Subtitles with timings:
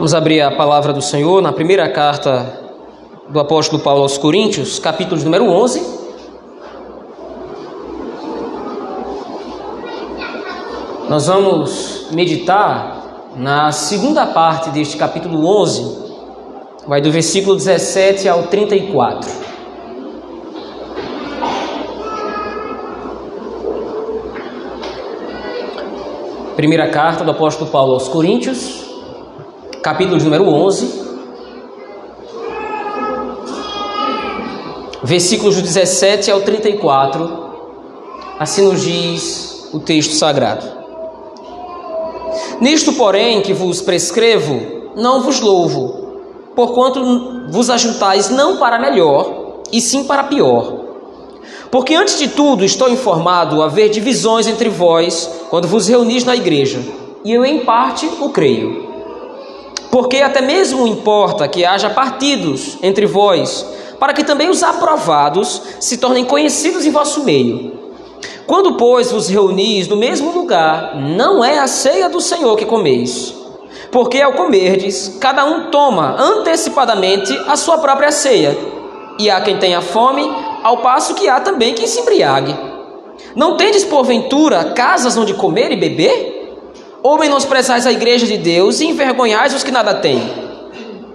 [0.00, 2.58] Vamos abrir a palavra do Senhor na primeira carta
[3.28, 6.00] do apóstolo Paulo aos Coríntios, capítulo número 11.
[11.06, 15.98] Nós vamos meditar na segunda parte deste capítulo 11,
[16.86, 19.30] vai do versículo 17 ao 34.
[26.56, 28.79] Primeira carta do apóstolo Paulo aos Coríntios,
[29.82, 31.10] capítulo de número 11,
[35.02, 37.50] versículos do 17 ao 34,
[38.38, 40.66] assim nos diz o texto sagrado.
[42.60, 46.10] Nisto, porém, que vos prescrevo, não vos louvo,
[46.54, 50.78] porquanto vos ajuntais não para melhor, e sim para pior.
[51.70, 56.80] Porque antes de tudo estou informado haver divisões entre vós quando vos reunis na igreja,
[57.24, 58.89] e eu em parte o creio.
[59.90, 63.66] Porque até mesmo importa que haja partidos entre vós,
[63.98, 67.78] para que também os aprovados se tornem conhecidos em vosso meio.
[68.46, 73.34] Quando, pois, vos reunis no mesmo lugar, não é a ceia do Senhor que comeis.
[73.90, 78.56] Porque ao comerdes, cada um toma antecipadamente a sua própria ceia.
[79.18, 80.28] E há quem tenha fome,
[80.62, 82.56] ao passo que há também quem se embriague.
[83.34, 86.39] Não tendes, porventura, casas onde comer e beber?
[87.02, 90.20] Ou menosprezais a igreja de Deus e envergonhais os que nada têm?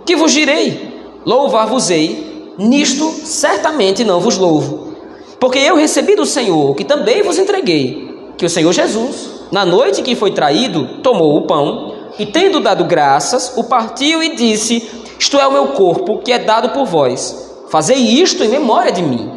[0.06, 0.94] Que vos direi?
[1.26, 4.96] Louvar-vos-ei, nisto certamente não vos louvo.
[5.40, 10.02] Porque eu recebi do Senhor, que também vos entreguei, que o Senhor Jesus, na noite
[10.02, 15.38] que foi traído, tomou o pão e, tendo dado graças, o partiu e disse: Isto
[15.38, 17.64] é o meu corpo, que é dado por vós.
[17.70, 19.35] Fazei isto em memória de mim.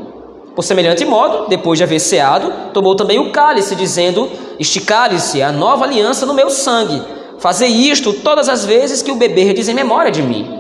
[0.59, 4.29] Por semelhante modo, depois de haver ceado, tomou também o cálice, dizendo:
[4.59, 7.01] Este cálice é a nova aliança no meu sangue.
[7.39, 10.51] Fazei isto todas as vezes que o beberdes em memória de mim.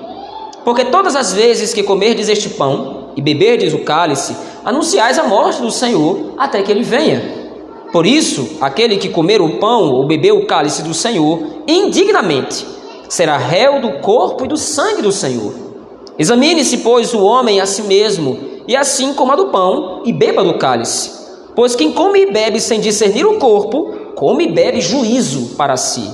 [0.64, 5.60] Porque todas as vezes que comerdes este pão e beberdes o cálice, anunciais a morte
[5.60, 7.50] do Senhor até que ele venha.
[7.90, 12.64] Por isso, aquele que comer o pão ou beber o cálice do Senhor indignamente
[13.08, 15.52] será réu do corpo e do sangue do Senhor.
[16.16, 20.58] Examine-se, pois, o homem a si mesmo e assim coma do pão e beba do
[20.58, 21.10] cálice.
[21.56, 26.08] Pois quem come e bebe sem discernir o corpo, come e bebe juízo para si.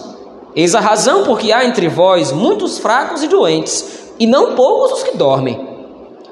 [0.54, 5.02] Eis a razão porque há entre vós muitos fracos e doentes, e não poucos os
[5.02, 5.68] que dormem.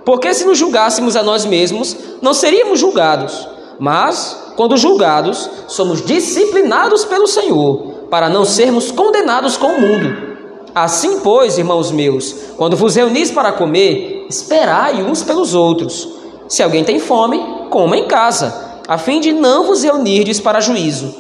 [0.05, 3.49] Porque se nos julgássemos a nós mesmos, não seríamos julgados.
[3.81, 10.33] Mas, quando julgados, somos disciplinados pelo Senhor, para não sermos condenados com o mundo.
[10.73, 16.09] Assim, pois, irmãos meus, quando vos reunis para comer, esperai uns pelos outros.
[16.49, 17.39] Se alguém tem fome,
[17.71, 21.15] coma em casa, a fim de não vos reunirdes para juízo.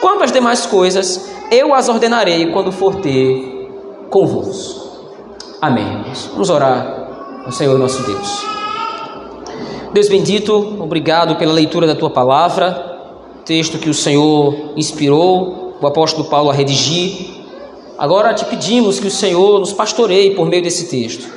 [0.00, 3.70] Quanto às demais coisas, eu as ordenarei quando for ter
[4.10, 4.86] convosco.
[5.62, 6.04] Amém.
[6.32, 8.44] Vamos orar ao Senhor nosso Deus.
[9.92, 12.98] Deus bendito, obrigado pela leitura da tua palavra,
[13.44, 17.30] texto que o Senhor inspirou o apóstolo Paulo a redigir.
[17.96, 21.35] Agora te pedimos que o Senhor nos pastoreie por meio desse texto.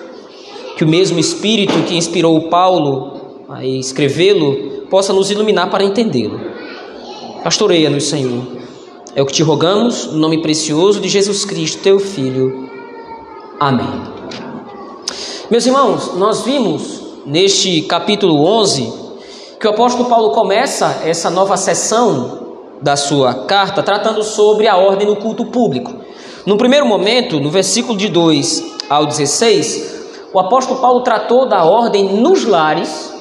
[0.79, 6.40] Que o mesmo Espírito que inspirou Paulo a escrevê-lo possa nos iluminar para entendê-lo.
[7.44, 8.45] Pastoreia-nos, Senhor.
[9.13, 12.69] É o que te rogamos, no nome precioso de Jesus Cristo, teu Filho.
[13.59, 14.03] Amém.
[15.51, 18.94] Meus irmãos, nós vimos neste capítulo 11
[19.59, 25.06] que o apóstolo Paulo começa essa nova sessão da sua carta tratando sobre a ordem
[25.06, 25.94] no culto público.
[26.46, 29.98] No primeiro momento, no versículo de 2 ao 16,
[30.31, 33.17] o apóstolo Paulo tratou da ordem nos lares,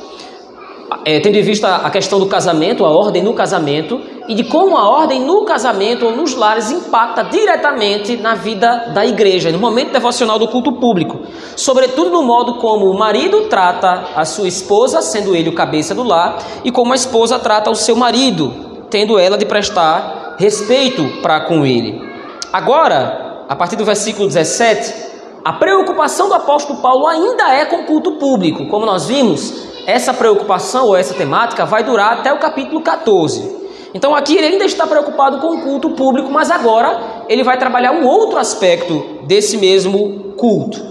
[1.05, 4.77] é, tendo em vista a questão do casamento, a ordem no casamento, e de como
[4.77, 9.93] a ordem no casamento ou nos lares impacta diretamente na vida da igreja, no momento
[9.93, 11.21] devocional do culto público,
[11.57, 16.03] sobretudo no modo como o marido trata a sua esposa, sendo ele o cabeça do
[16.03, 18.53] lar, e como a esposa trata o seu marido,
[18.91, 22.07] tendo ela de prestar respeito para com ele.
[22.53, 25.08] Agora, a partir do versículo 17,
[25.49, 28.67] a preocupação do apóstolo Paulo ainda é com o culto público.
[28.67, 29.55] Como nós vimos,
[29.87, 33.57] essa preocupação ou essa temática vai durar até o capítulo 14.
[33.95, 37.93] Então aqui ele ainda está preocupado com o culto público, mas agora ele vai trabalhar
[37.93, 40.85] um outro aspecto desse mesmo culto.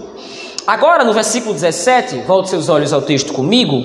[0.66, 3.84] Agora, no versículo 17, volte seus olhos ao texto comigo,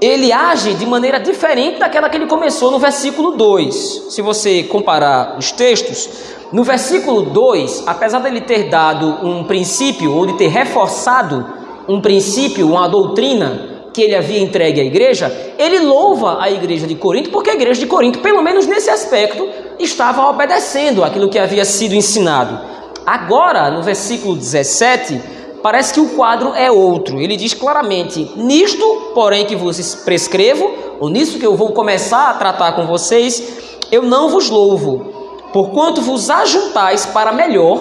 [0.00, 4.06] ele age de maneira diferente daquela que ele começou no versículo 2.
[4.10, 6.10] Se você comparar os textos,
[6.52, 11.46] no versículo 2, apesar dele ter dado um princípio, ou de ter reforçado
[11.88, 16.94] um princípio, uma doutrina que ele havia entregue à igreja, ele louva a igreja de
[16.94, 21.64] Corinto, porque a igreja de Corinto, pelo menos nesse aspecto, estava obedecendo aquilo que havia
[21.64, 22.58] sido ensinado.
[23.04, 25.20] Agora, no versículo 17,
[25.62, 27.20] parece que o quadro é outro.
[27.20, 30.70] Ele diz claramente: Nisto, porém, que vos prescrevo,
[31.00, 33.42] ou nisso que eu vou começar a tratar com vocês,
[33.90, 35.11] eu não vos louvo,
[35.52, 37.80] porquanto vos ajuntais para melhor.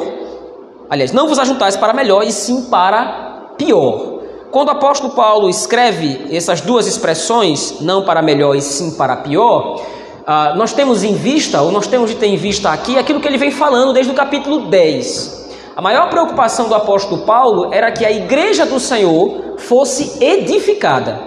[0.90, 4.12] Aliás, não vos ajuntais para melhor, e sim para pior.
[4.52, 9.78] Quando o apóstolo Paulo escreve essas duas expressões, não para melhor e sim para pior,
[9.78, 13.28] uh, nós temos em vista, ou nós temos de ter em vista aqui, aquilo que
[13.28, 15.42] ele vem falando desde o capítulo 10.
[15.74, 21.18] A maior preocupação do apóstolo Paulo era que a igreja do Senhor fosse edificada,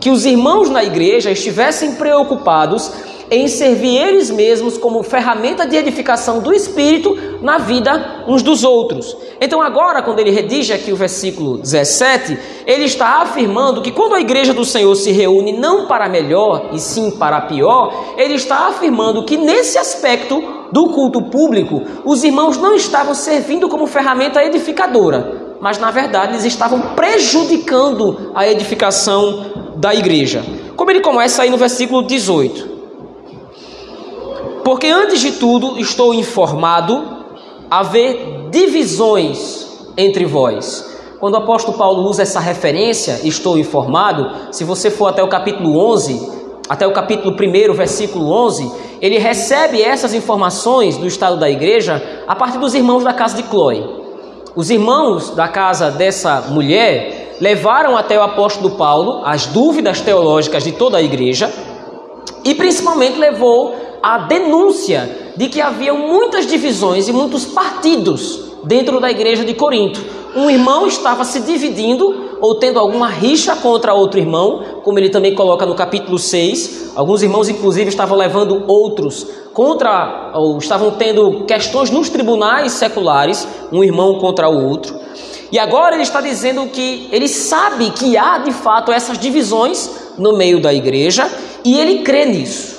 [0.00, 2.90] que os irmãos na igreja estivessem preocupados
[3.30, 9.16] em servir eles mesmos como ferramenta de edificação do Espírito na vida uns dos outros.
[9.40, 14.20] Então, agora, quando ele redige aqui o versículo 17, ele está afirmando que quando a
[14.20, 19.24] igreja do Senhor se reúne não para melhor e sim para pior, ele está afirmando
[19.24, 25.78] que nesse aspecto do culto público, os irmãos não estavam servindo como ferramenta edificadora, mas
[25.78, 30.44] na verdade eles estavam prejudicando a edificação da igreja.
[30.76, 32.71] Como ele começa aí no versículo 18.
[34.64, 37.22] Porque antes de tudo estou informado
[37.70, 39.66] haver divisões
[39.96, 40.90] entre vós.
[41.18, 45.78] Quando o apóstolo Paulo usa essa referência, estou informado, se você for até o capítulo
[45.78, 46.30] 11,
[46.68, 48.70] até o capítulo 1, versículo 11,
[49.00, 53.48] ele recebe essas informações do estado da igreja a partir dos irmãos da casa de
[53.48, 53.84] Chloe.
[54.54, 60.72] Os irmãos da casa dessa mulher levaram até o apóstolo Paulo as dúvidas teológicas de
[60.72, 61.52] toda a igreja
[62.44, 69.10] e principalmente levou a denúncia de que havia muitas divisões e muitos partidos dentro da
[69.10, 70.04] igreja de Corinto.
[70.34, 75.34] Um irmão estava se dividindo ou tendo alguma rixa contra outro irmão, como ele também
[75.34, 76.92] coloca no capítulo 6.
[76.96, 83.84] Alguns irmãos, inclusive, estavam levando outros contra, ou estavam tendo questões nos tribunais seculares, um
[83.84, 84.98] irmão contra o outro.
[85.52, 90.32] E agora ele está dizendo que ele sabe que há de fato essas divisões no
[90.32, 91.30] meio da igreja
[91.62, 92.71] e ele crê nisso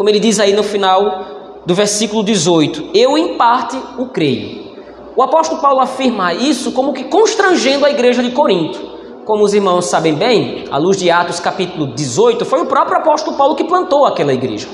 [0.00, 4.72] como ele diz aí no final do versículo 18: Eu em parte o creio.
[5.14, 8.80] O apóstolo Paulo afirma isso como que constrangendo a igreja de Corinto.
[9.26, 13.36] Como os irmãos sabem bem, à luz de Atos capítulo 18, foi o próprio apóstolo
[13.36, 14.68] Paulo que plantou aquela igreja.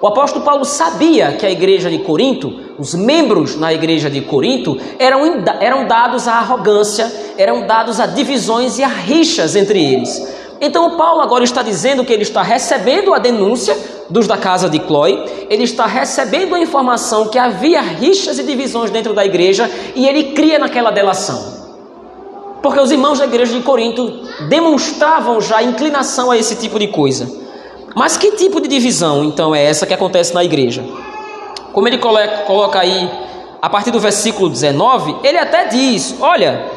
[0.00, 4.78] O apóstolo Paulo sabia que a igreja de Corinto, os membros na igreja de Corinto,
[4.98, 5.20] eram,
[5.60, 10.45] eram dados à arrogância, eram dados a divisões e a rixas entre eles.
[10.60, 13.76] Então, Paulo agora está dizendo que ele está recebendo a denúncia
[14.08, 18.90] dos da casa de Chloe, ele está recebendo a informação que havia rixas e divisões
[18.90, 21.56] dentro da igreja e ele cria naquela delação.
[22.62, 27.30] Porque os irmãos da igreja de Corinto demonstravam já inclinação a esse tipo de coisa.
[27.94, 30.84] Mas que tipo de divisão então é essa que acontece na igreja?
[31.72, 33.10] Como ele coloca aí,
[33.60, 36.70] a partir do versículo 19, ele até diz: Olha,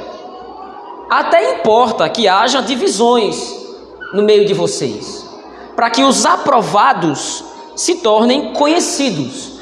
[1.09, 3.58] até importa que haja divisões
[4.13, 5.29] no meio de vocês
[5.79, 7.41] para que os aprovados
[7.73, 9.61] se tornem conhecidos.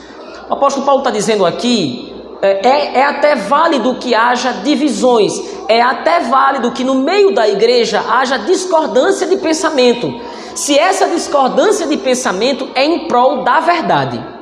[0.49, 2.11] O apóstolo Paulo está dizendo aqui:
[2.41, 5.39] é, é, é até válido que haja divisões,
[5.69, 10.11] é até válido que no meio da igreja haja discordância de pensamento,
[10.55, 14.36] se essa discordância de pensamento é em prol da verdade.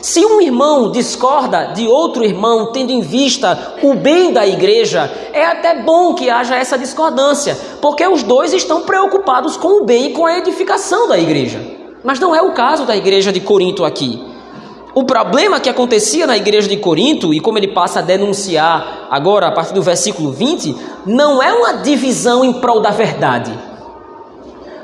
[0.00, 5.44] Se um irmão discorda de outro irmão, tendo em vista o bem da igreja, é
[5.44, 10.12] até bom que haja essa discordância, porque os dois estão preocupados com o bem e
[10.12, 11.60] com a edificação da igreja.
[12.04, 14.22] Mas não é o caso da igreja de Corinto aqui.
[14.94, 19.48] O problema que acontecia na igreja de Corinto, e como ele passa a denunciar agora
[19.48, 23.56] a partir do versículo 20, não é uma divisão em prol da verdade.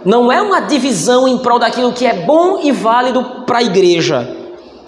[0.05, 4.38] Não é uma divisão em prol daquilo que é bom e válido para a igreja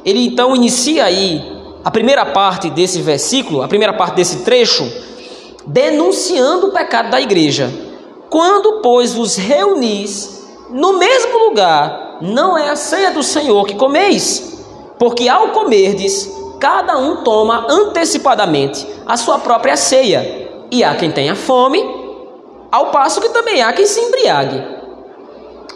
[0.04, 1.42] ele então inicia aí
[1.84, 4.90] a primeira parte desse versículo, a primeira parte desse trecho,
[5.66, 7.72] denunciando o pecado da igreja.
[8.28, 10.40] Quando, pois, vos reunis
[10.70, 14.64] no mesmo lugar, não é a ceia do Senhor que comeis,
[14.98, 16.30] porque ao comerdes,
[16.60, 21.82] cada um toma antecipadamente a sua própria ceia, e há quem tenha fome,
[22.70, 24.79] ao passo que também há quem se embriague.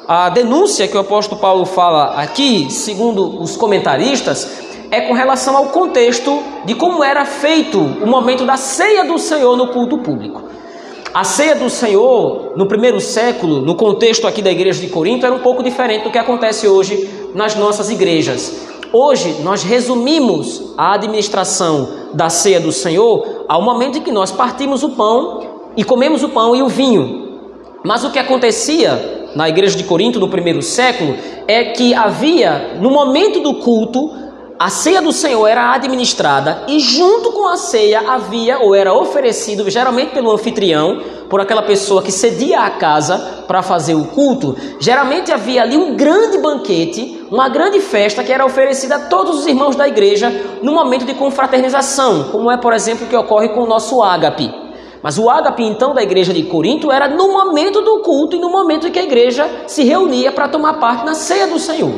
[0.06, 5.66] A denúncia que o apóstolo Paulo fala aqui, segundo os comentaristas, é com relação ao
[5.66, 10.42] contexto de como era feito o momento da ceia do Senhor no culto público.
[11.14, 15.34] A ceia do Senhor, no primeiro século, no contexto aqui da igreja de Corinto, era
[15.34, 18.52] um pouco diferente do que acontece hoje nas nossas igrejas.
[18.92, 24.82] Hoje nós resumimos a administração da ceia do Senhor ao momento em que nós partimos
[24.82, 25.40] o pão
[25.78, 27.38] e comemos o pão e o vinho.
[27.82, 32.90] Mas o que acontecia na igreja de Corinto no primeiro século é que havia, no
[32.90, 34.10] momento do culto,
[34.58, 39.68] a ceia do Senhor era administrada e junto com a ceia havia ou era oferecido,
[39.68, 45.32] geralmente pelo anfitrião, por aquela pessoa que cedia a casa para fazer o culto, geralmente
[45.32, 49.74] havia ali um grande banquete, uma grande festa que era oferecida a todos os irmãos
[49.74, 50.30] da igreja
[50.62, 54.63] no momento de confraternização, como é, por exemplo, o que ocorre com o nosso ágape.
[55.04, 58.48] Mas o ágape, então, da igreja de Corinto era no momento do culto e no
[58.48, 61.92] momento em que a igreja se reunia para tomar parte na ceia do Senhor.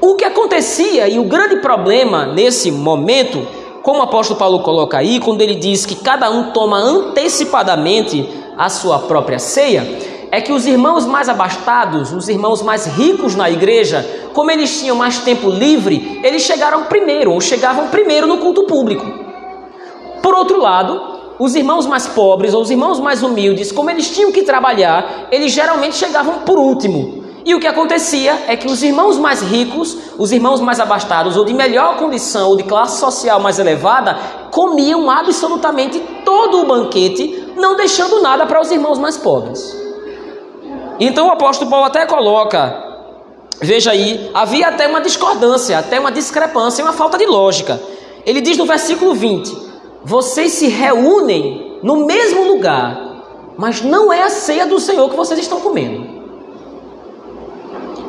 [0.00, 3.46] O que acontecia e o grande problema nesse momento,
[3.84, 8.68] como o apóstolo Paulo coloca aí, quando ele diz que cada um toma antecipadamente a
[8.68, 9.86] sua própria ceia,
[10.32, 14.96] é que os irmãos mais abastados, os irmãos mais ricos na igreja, como eles tinham
[14.96, 19.06] mais tempo livre, eles chegaram primeiro, ou chegavam primeiro no culto público.
[20.20, 24.30] Por outro lado, os irmãos mais pobres ou os irmãos mais humildes, como eles tinham
[24.30, 27.24] que trabalhar, eles geralmente chegavam por último.
[27.46, 31.44] E o que acontecia é que os irmãos mais ricos, os irmãos mais abastados, ou
[31.46, 34.18] de melhor condição, ou de classe social mais elevada,
[34.50, 39.74] comiam absolutamente todo o banquete, não deixando nada para os irmãos mais pobres.
[41.00, 42.84] Então o apóstolo Paulo até coloca,
[43.62, 47.80] veja aí, havia até uma discordância, até uma discrepância, uma falta de lógica.
[48.26, 49.69] Ele diz no versículo 20:
[50.04, 55.38] Vocês se reúnem no mesmo lugar, mas não é a ceia do Senhor que vocês
[55.38, 56.20] estão comendo.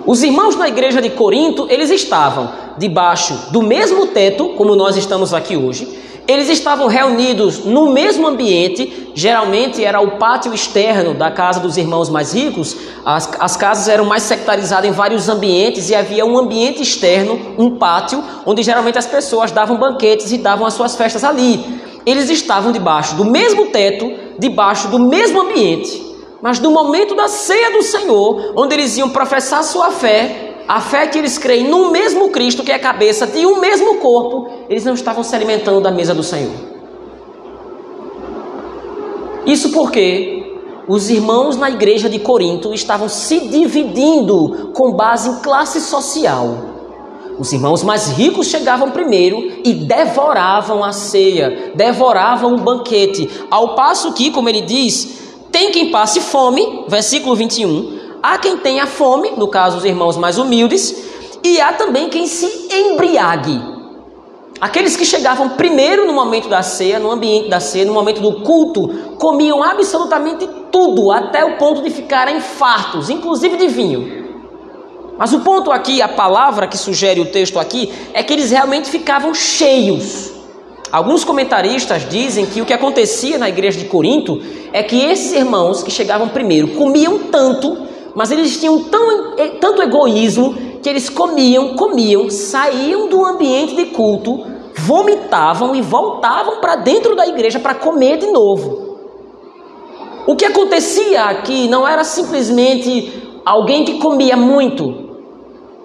[0.05, 5.33] Os irmãos na igreja de Corinto, eles estavam debaixo do mesmo teto, como nós estamos
[5.33, 5.99] aqui hoje.
[6.27, 12.09] Eles estavam reunidos no mesmo ambiente, geralmente era o pátio externo da casa dos irmãos
[12.09, 12.77] mais ricos.
[13.05, 17.77] As, as casas eram mais sectarizadas em vários ambientes e havia um ambiente externo, um
[17.77, 21.81] pátio, onde geralmente as pessoas davam banquetes e davam as suas festas ali.
[22.05, 26.11] Eles estavam debaixo do mesmo teto, debaixo do mesmo ambiente.
[26.41, 31.07] Mas no momento da ceia do Senhor, onde eles iam professar sua fé, a fé
[31.07, 34.85] que eles creem no mesmo Cristo, que é a cabeça de um mesmo corpo, eles
[34.85, 36.53] não estavam se alimentando da mesa do Senhor.
[39.45, 40.41] Isso porque
[40.87, 46.71] os irmãos na igreja de Corinto estavam se dividindo com base em classe social.
[47.39, 54.13] Os irmãos mais ricos chegavam primeiro e devoravam a ceia, devoravam o banquete, ao passo
[54.13, 58.00] que, como ele diz, tem quem passe fome, versículo 21.
[58.23, 60.95] Há quem tenha fome, no caso os irmãos mais humildes,
[61.43, 63.59] e há também quem se embriague.
[64.59, 68.41] Aqueles que chegavam primeiro no momento da ceia, no ambiente da ceia, no momento do
[68.41, 74.21] culto, comiam absolutamente tudo, até o ponto de ficarem fartos, inclusive de vinho.
[75.17, 78.87] Mas o ponto aqui, a palavra que sugere o texto aqui, é que eles realmente
[78.87, 80.31] ficavam cheios.
[80.91, 85.81] Alguns comentaristas dizem que o que acontecia na igreja de Corinto é que esses irmãos
[85.81, 92.29] que chegavam primeiro comiam tanto, mas eles tinham tão, tanto egoísmo que eles comiam, comiam,
[92.29, 98.27] saíam do ambiente de culto, vomitavam e voltavam para dentro da igreja para comer de
[98.27, 98.91] novo.
[100.27, 105.09] O que acontecia aqui não era simplesmente alguém que comia muito.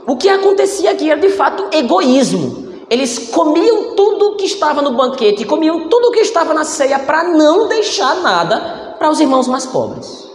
[0.07, 2.67] O que acontecia aqui era de fato egoísmo.
[2.89, 7.67] Eles comiam tudo que estava no banquete, comiam tudo que estava na ceia para não
[7.67, 10.26] deixar nada para os irmãos mais pobres.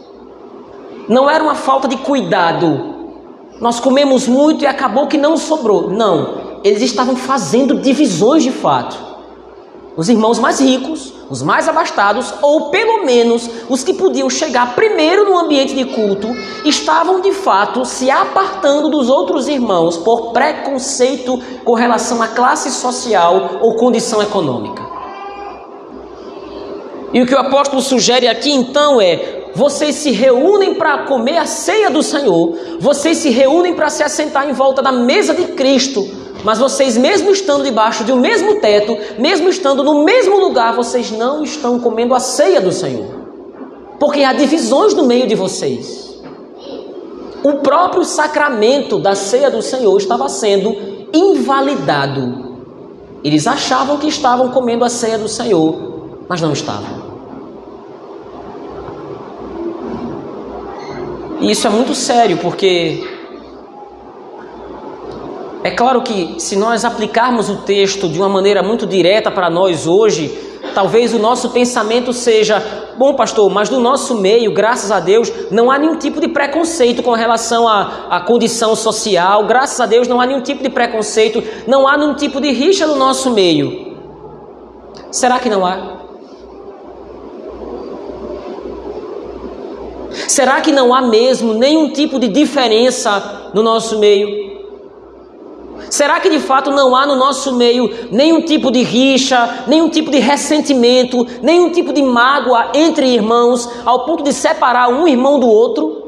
[1.07, 2.95] Não era uma falta de cuidado.
[3.59, 5.89] Nós comemos muito e acabou que não sobrou.
[5.89, 9.11] Não, eles estavam fazendo divisões de fato.
[9.95, 15.25] Os irmãos mais ricos, os mais abastados, ou pelo menos os que podiam chegar primeiro
[15.25, 16.29] no ambiente de culto,
[16.63, 23.59] estavam de fato se apartando dos outros irmãos por preconceito com relação à classe social
[23.61, 24.81] ou condição econômica.
[27.13, 31.45] E o que o apóstolo sugere aqui então é: vocês se reúnem para comer a
[31.45, 36.21] ceia do Senhor, vocês se reúnem para se assentar em volta da mesa de Cristo
[36.43, 41.11] mas vocês, mesmo estando debaixo de um mesmo teto, mesmo estando no mesmo lugar, vocês
[41.11, 43.05] não estão comendo a ceia do Senhor.
[43.99, 46.19] Porque há divisões no meio de vocês.
[47.43, 50.75] O próprio sacramento da ceia do Senhor estava sendo
[51.13, 52.51] invalidado.
[53.23, 57.00] Eles achavam que estavam comendo a ceia do Senhor, mas não estavam.
[61.41, 63.03] E isso é muito sério, porque
[65.63, 69.87] é claro que se nós aplicarmos o texto de uma maneira muito direta para nós
[69.87, 70.31] hoje,
[70.75, 75.71] talvez o nosso pensamento seja: bom, pastor, mas no nosso meio, graças a Deus, não
[75.71, 80.21] há nenhum tipo de preconceito com relação à, à condição social, graças a Deus não
[80.21, 83.97] há nenhum tipo de preconceito, não há nenhum tipo de rixa no nosso meio.
[85.09, 86.00] Será que não há?
[90.27, 94.51] Será que não há mesmo nenhum tipo de diferença no nosso meio?
[95.89, 100.09] Será que de fato não há no nosso meio nenhum tipo de rixa, nenhum tipo
[100.09, 105.47] de ressentimento, nenhum tipo de mágoa entre irmãos, ao ponto de separar um irmão do
[105.47, 106.00] outro?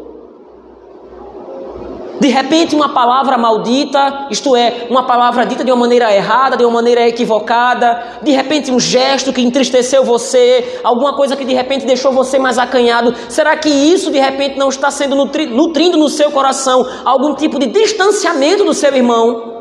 [2.19, 6.63] De repente, uma palavra maldita, isto é, uma palavra dita de uma maneira errada, de
[6.63, 11.85] uma maneira equivocada, de repente, um gesto que entristeceu você, alguma coisa que de repente
[11.85, 13.13] deixou você mais acanhado.
[13.29, 17.59] Será que isso de repente não está sendo nutri nutrindo no seu coração algum tipo
[17.59, 19.51] de distanciamento do seu irmão?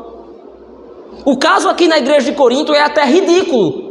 [1.25, 3.82] O caso aqui na igreja de Corinto é até ridículo.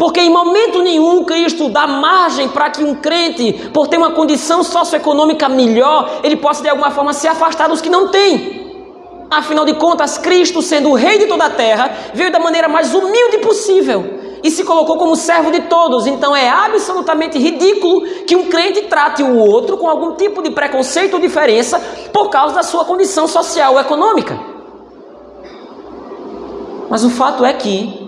[0.00, 4.62] Porque em momento nenhum Cristo dá margem para que um crente, por ter uma condição
[4.62, 9.26] socioeconômica melhor, ele possa de alguma forma se afastar dos que não têm.
[9.30, 12.94] Afinal de contas, Cristo, sendo o rei de toda a terra, veio da maneira mais
[12.94, 16.06] humilde possível e se colocou como servo de todos.
[16.06, 21.12] Então é absolutamente ridículo que um crente trate o outro com algum tipo de preconceito
[21.12, 21.78] ou diferença
[22.10, 24.40] por causa da sua condição social ou econômica.
[26.88, 27.99] Mas o fato é que,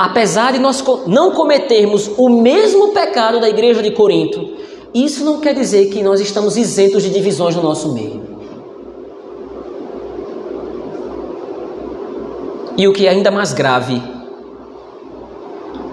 [0.00, 4.48] apesar de nós não cometermos o mesmo pecado da igreja de Corinto,
[4.94, 8.22] isso não quer dizer que nós estamos isentos de divisões no nosso meio.
[12.78, 14.02] E o que é ainda mais grave,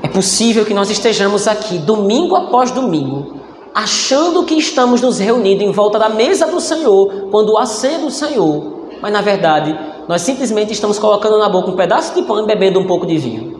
[0.01, 3.41] é possível que nós estejamos aqui domingo após domingo,
[3.75, 8.09] achando que estamos nos reunindo em volta da mesa do Senhor, quando há ceia do
[8.09, 12.47] Senhor, mas na verdade nós simplesmente estamos colocando na boca um pedaço de pão e
[12.47, 13.59] bebendo um pouco de vinho.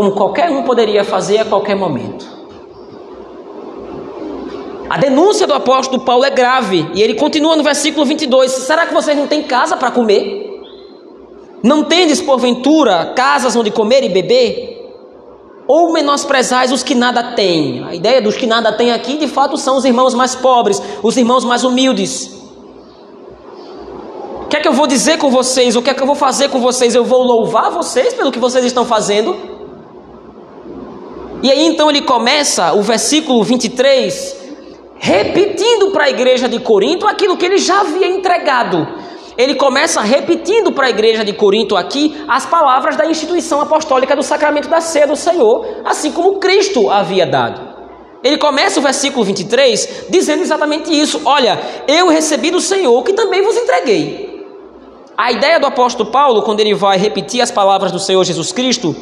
[0.00, 2.26] Como qualquer um poderia fazer a qualquer momento.
[4.88, 8.94] A denúncia do apóstolo Paulo é grave e ele continua no versículo 22: Será que
[8.94, 10.62] vocês não têm casa para comer?
[11.62, 14.90] Não tendes, porventura, casas onde comer e beber?
[15.68, 17.84] Ou menosprezais os que nada têm?
[17.84, 21.14] A ideia dos que nada têm aqui, de fato, são os irmãos mais pobres, os
[21.18, 22.40] irmãos mais humildes
[24.50, 25.76] que é que eu vou dizer com vocês?
[25.76, 26.96] O que é que eu vou fazer com vocês?
[26.96, 29.59] Eu vou louvar vocês pelo que vocês estão fazendo?
[31.42, 34.40] E aí então ele começa o versículo 23
[35.02, 38.86] repetindo para a igreja de Corinto aquilo que ele já havia entregado.
[39.38, 44.22] Ele começa repetindo para a igreja de Corinto aqui as palavras da instituição apostólica do
[44.22, 47.70] sacramento da ceia do Senhor, assim como Cristo havia dado.
[48.22, 53.42] Ele começa o versículo 23 dizendo exatamente isso: Olha, eu recebi do Senhor que também
[53.42, 54.44] vos entreguei.
[55.16, 58.94] A ideia do apóstolo Paulo, quando ele vai repetir as palavras do Senhor Jesus Cristo,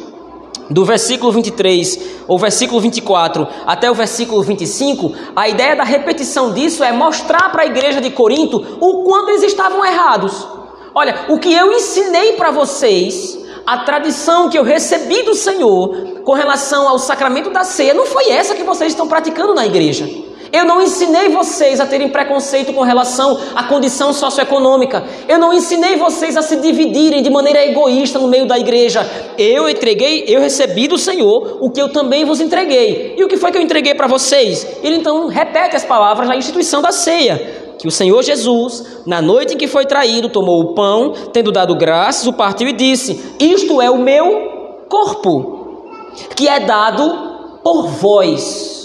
[0.69, 6.83] do versículo 23 ou versículo 24 até o versículo 25, a ideia da repetição disso
[6.83, 10.47] é mostrar para a igreja de Corinto o quanto eles estavam errados.
[10.93, 16.33] Olha, o que eu ensinei para vocês, a tradição que eu recebi do Senhor com
[16.33, 20.28] relação ao sacramento da ceia, não foi essa que vocês estão praticando na igreja.
[20.51, 25.03] Eu não ensinei vocês a terem preconceito com relação à condição socioeconômica.
[25.27, 29.07] Eu não ensinei vocês a se dividirem de maneira egoísta no meio da igreja.
[29.37, 33.15] Eu entreguei, eu recebi do Senhor o que eu também vos entreguei.
[33.17, 34.65] E o que foi que eu entreguei para vocês?
[34.83, 37.67] Ele então repete as palavras da instituição da ceia.
[37.77, 41.75] Que o Senhor Jesus, na noite em que foi traído, tomou o pão, tendo dado
[41.75, 48.78] graças, o partiu e disse: Isto é o meu corpo, que é dado por vós.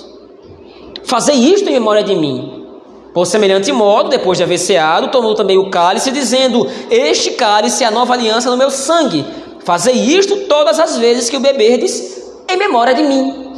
[1.04, 2.64] Fazei isto em memória de mim.
[3.12, 7.86] Por semelhante modo, depois de haver ceado, tomou também o cálice, dizendo: Este cálice é
[7.86, 9.24] a nova aliança no meu sangue.
[9.60, 13.52] Fazei isto todas as vezes que o beberdes, em memória de mim.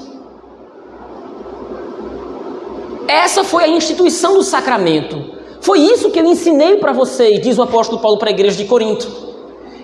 [3.08, 5.36] Essa foi a instituição do sacramento.
[5.60, 8.64] Foi isso que eu ensinei para vocês, diz o apóstolo Paulo para a igreja de
[8.66, 9.35] Corinto.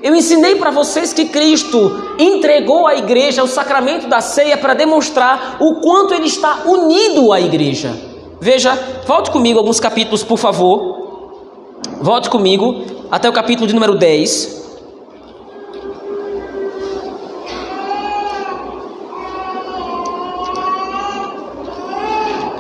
[0.03, 5.59] Eu ensinei para vocês que Cristo entregou à igreja o sacramento da ceia para demonstrar
[5.61, 7.95] o quanto ele está unido à igreja.
[8.41, 8.75] Veja,
[9.07, 11.79] volte comigo alguns capítulos, por favor.
[12.01, 14.61] Volte comigo até o capítulo de número 10.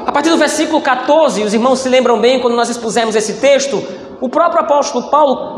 [0.07, 3.83] A partir do versículo 14, os irmãos se lembram bem quando nós expusemos esse texto,
[4.20, 5.51] o próprio apóstolo Paulo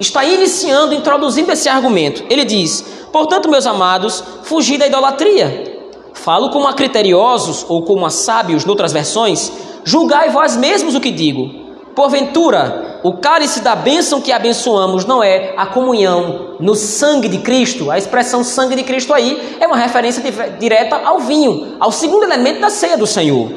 [0.00, 2.24] está iniciando, introduzindo esse argumento.
[2.30, 2.82] Ele diz:
[3.12, 5.78] Portanto, meus amados, fugi da idolatria.
[6.14, 9.52] Falo como a criteriosos ou como a sábios, noutras versões,
[9.84, 11.60] julgai vós mesmos o que digo.
[11.94, 17.90] Porventura, o cálice da bênção que abençoamos não é a comunhão no sangue de Cristo.
[17.90, 20.22] A expressão sangue de Cristo aí é uma referência
[20.58, 23.50] direta ao vinho, ao segundo elemento da ceia do Senhor.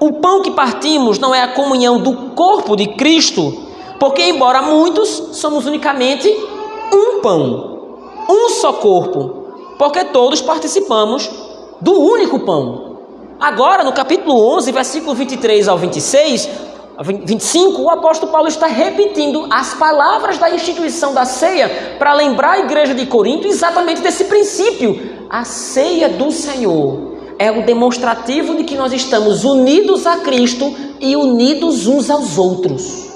[0.00, 3.67] O pão que partimos não é a comunhão do corpo de Cristo,
[3.98, 6.28] porque, embora muitos, somos unicamente
[6.92, 11.28] um pão, um só corpo, porque todos participamos
[11.80, 12.98] do único pão.
[13.40, 16.48] Agora, no capítulo 11, versículo 23 ao 26,
[17.24, 22.58] 25, o apóstolo Paulo está repetindo as palavras da instituição da ceia para lembrar a
[22.60, 25.26] igreja de Corinto exatamente desse princípio.
[25.30, 31.14] A ceia do Senhor é o demonstrativo de que nós estamos unidos a Cristo e
[31.14, 33.07] unidos uns aos outros.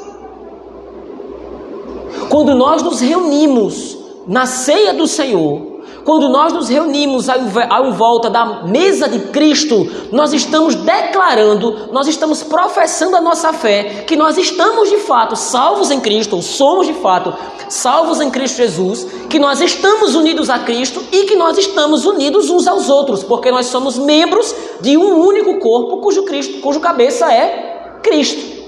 [2.32, 8.62] Quando nós nos reunimos na ceia do Senhor, quando nós nos reunimos ao volta da
[8.62, 14.88] mesa de Cristo, nós estamos declarando, nós estamos professando a nossa fé, que nós estamos
[14.88, 17.34] de fato salvos em Cristo, ou somos de fato
[17.68, 22.48] salvos em Cristo Jesus, que nós estamos unidos a Cristo e que nós estamos unidos
[22.48, 27.30] uns aos outros, porque nós somos membros de um único corpo cujo, Cristo, cujo cabeça
[27.30, 28.61] é Cristo.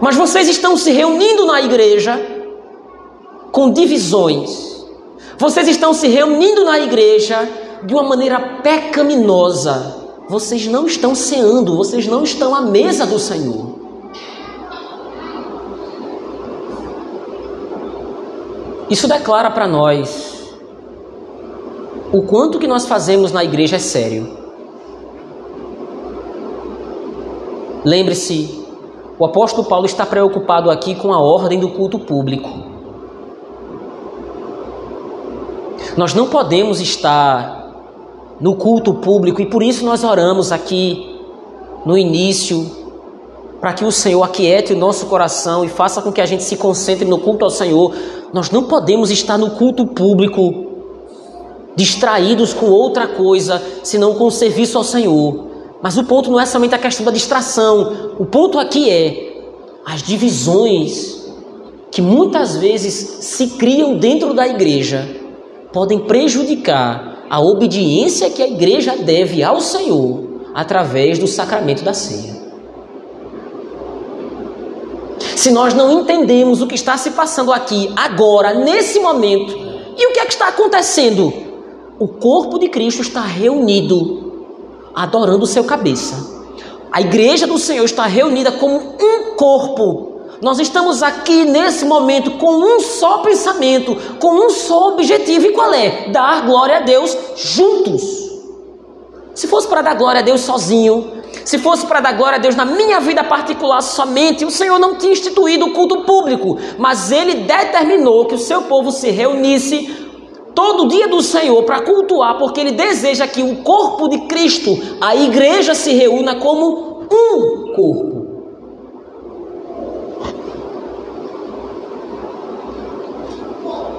[0.00, 2.18] Mas vocês estão se reunindo na igreja
[3.52, 4.70] com divisões
[5.40, 7.48] vocês estão se reunindo na igreja
[7.82, 9.96] de uma maneira pecaminosa.
[10.28, 13.80] Vocês não estão ceando, vocês não estão à mesa do Senhor.
[18.90, 20.44] Isso declara para nós
[22.12, 24.36] o quanto que nós fazemos na igreja é sério.
[27.82, 28.59] Lembre-se,
[29.20, 32.48] o apóstolo Paulo está preocupado aqui com a ordem do culto público.
[35.94, 37.70] Nós não podemos estar
[38.40, 41.20] no culto público e por isso nós oramos aqui
[41.84, 42.66] no início
[43.60, 46.56] para que o Senhor aquiete o nosso coração e faça com que a gente se
[46.56, 47.94] concentre no culto ao Senhor.
[48.32, 50.66] Nós não podemos estar no culto público
[51.76, 55.49] distraídos com outra coisa, senão com o serviço ao Senhor.
[55.82, 58.14] Mas o ponto não é somente a questão da distração.
[58.18, 59.42] O ponto aqui é
[59.84, 61.26] as divisões
[61.90, 65.08] que muitas vezes se criam dentro da igreja
[65.72, 72.40] podem prejudicar a obediência que a igreja deve ao Senhor através do sacramento da ceia.
[75.36, 79.56] Se nós não entendemos o que está se passando aqui, agora, nesse momento,
[79.96, 81.32] e o que é que está acontecendo?
[81.98, 84.29] O corpo de Cristo está reunido,
[84.94, 86.40] adorando o seu cabeça.
[86.90, 92.56] A igreja do Senhor está reunida como um corpo, nós estamos aqui nesse momento com
[92.56, 95.46] um só pensamento, com um só objetivo.
[95.46, 96.08] E qual é?
[96.08, 98.30] Dar glória a Deus juntos.
[99.34, 102.56] Se fosse para dar glória a Deus sozinho, se fosse para dar glória a Deus
[102.56, 107.34] na minha vida particular somente, o Senhor não tinha instituído o culto público, mas Ele
[107.34, 109.99] determinou que o seu povo se reunisse
[110.54, 115.14] todo dia do Senhor para cultuar, porque Ele deseja que o corpo de Cristo, a
[115.14, 118.20] igreja, se reúna como um corpo.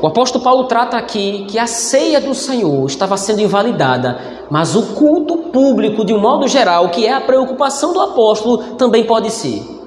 [0.02, 4.96] O apóstolo Paulo trata aqui que a ceia do Senhor estava sendo invalidada, mas o
[4.96, 9.81] culto público, de um modo geral, que é a preocupação do apóstolo, também pode ser.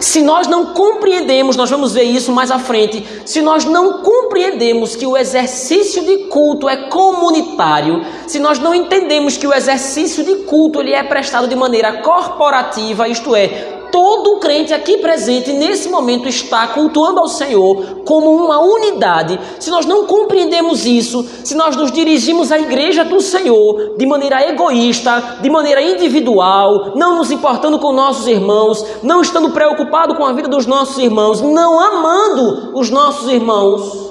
[0.00, 4.96] Se nós não compreendemos, nós vamos ver isso mais à frente, se nós não compreendemos
[4.96, 10.44] que o exercício de culto é comunitário, se nós não entendemos que o exercício de
[10.44, 16.28] culto ele é prestado de maneira corporativa, isto é, todo crente aqui presente nesse momento
[16.28, 21.92] está cultuando ao Senhor como uma unidade, se nós não compreendemos isso, se nós nos
[21.92, 27.92] dirigimos à igreja do Senhor de maneira egoísta, de maneira individual, não nos importando com
[27.92, 33.28] nossos irmãos, não estando preocupado com a vida dos nossos irmãos, não amando os nossos
[33.30, 34.08] irmãos,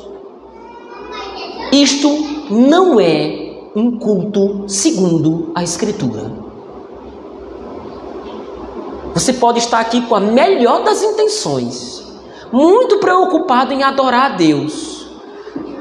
[1.72, 2.10] isto
[2.50, 6.37] não é um culto segundo a Escritura.
[9.18, 12.04] Você pode estar aqui com a melhor das intenções,
[12.52, 15.08] muito preocupado em adorar a Deus.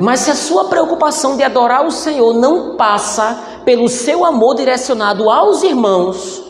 [0.01, 5.29] Mas se a sua preocupação de adorar o Senhor não passa pelo seu amor direcionado
[5.29, 6.43] aos irmãos,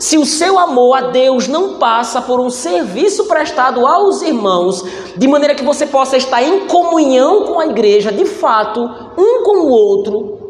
[0.00, 4.84] se o seu amor a Deus não passa por um serviço prestado aos irmãos,
[5.16, 8.80] de maneira que você possa estar em comunhão com a igreja, de fato,
[9.16, 10.40] um com o outro,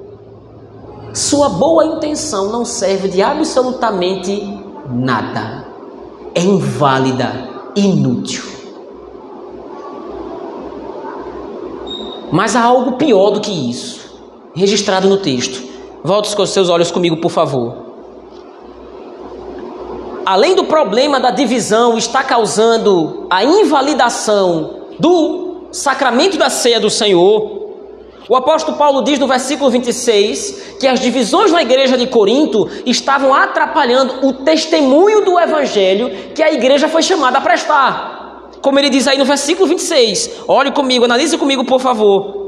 [1.12, 4.59] sua boa intenção não serve de absolutamente
[4.90, 5.66] nada.
[6.34, 8.44] É inválida, inútil.
[12.32, 14.20] Mas há algo pior do que isso,
[14.54, 15.68] registrado no texto.
[16.04, 17.90] Volte com seus olhos comigo, por favor.
[20.24, 27.59] Além do problema da divisão está causando a invalidação do sacramento da ceia do Senhor,
[28.30, 33.34] o apóstolo Paulo diz no versículo 26 que as divisões na igreja de Corinto estavam
[33.34, 38.50] atrapalhando o testemunho do evangelho que a igreja foi chamada a prestar.
[38.62, 42.38] Como ele diz aí no versículo 26, olhe comigo, analise comigo, por favor.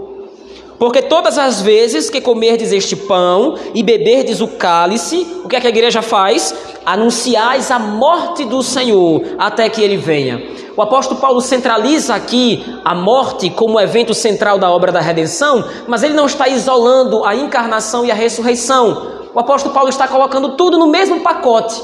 [0.78, 5.60] Porque todas as vezes que comerdes este pão e beberdes o cálice, o que é
[5.60, 6.54] que a igreja faz?
[6.84, 10.42] anunciais a morte do Senhor até que ele venha.
[10.74, 16.02] O apóstolo Paulo centraliza aqui a morte como evento central da obra da redenção, mas
[16.02, 19.06] ele não está isolando a encarnação e a ressurreição.
[19.34, 21.78] O apóstolo Paulo está colocando tudo no mesmo pacote.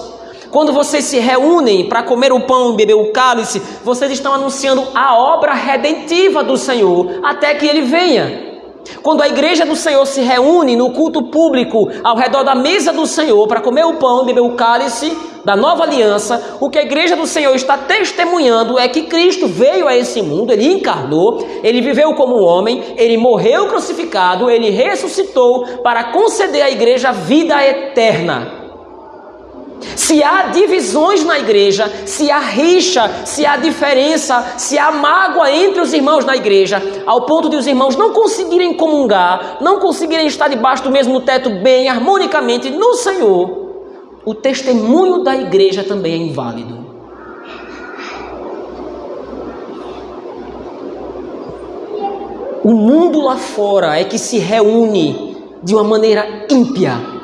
[0.50, 4.82] Quando vocês se reúnem para comer o pão e beber o cálice, vocês estão anunciando
[4.94, 8.48] a obra redentiva do Senhor até que ele venha.
[9.02, 13.06] Quando a igreja do Senhor se reúne no culto público ao redor da mesa do
[13.06, 15.14] Senhor para comer o pão, beber o cálice
[15.48, 19.88] da nova aliança, o que a igreja do Senhor está testemunhando é que Cristo veio
[19.88, 26.12] a esse mundo, ele encarnou, ele viveu como homem, ele morreu crucificado, ele ressuscitou para
[26.12, 28.58] conceder à igreja vida eterna.
[29.96, 35.80] Se há divisões na igreja, se há rixa, se há diferença, se há mágoa entre
[35.80, 40.48] os irmãos na igreja, ao ponto de os irmãos não conseguirem comungar, não conseguirem estar
[40.48, 43.67] debaixo do mesmo teto bem, harmonicamente no Senhor,
[44.28, 46.86] o testemunho da igreja também é inválido.
[52.62, 57.17] O mundo lá fora é que se reúne de uma maneira ímpia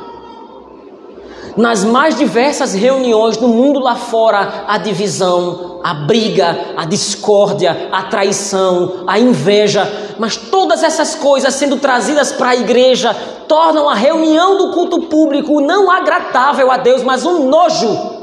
[1.57, 8.05] nas mais diversas reuniões do mundo lá fora, a divisão, a briga, a discórdia, a
[8.05, 13.15] traição, a inveja, mas todas essas coisas sendo trazidas para a igreja
[13.47, 18.15] tornam a reunião do culto público não agradável a Deus, mas um nojo.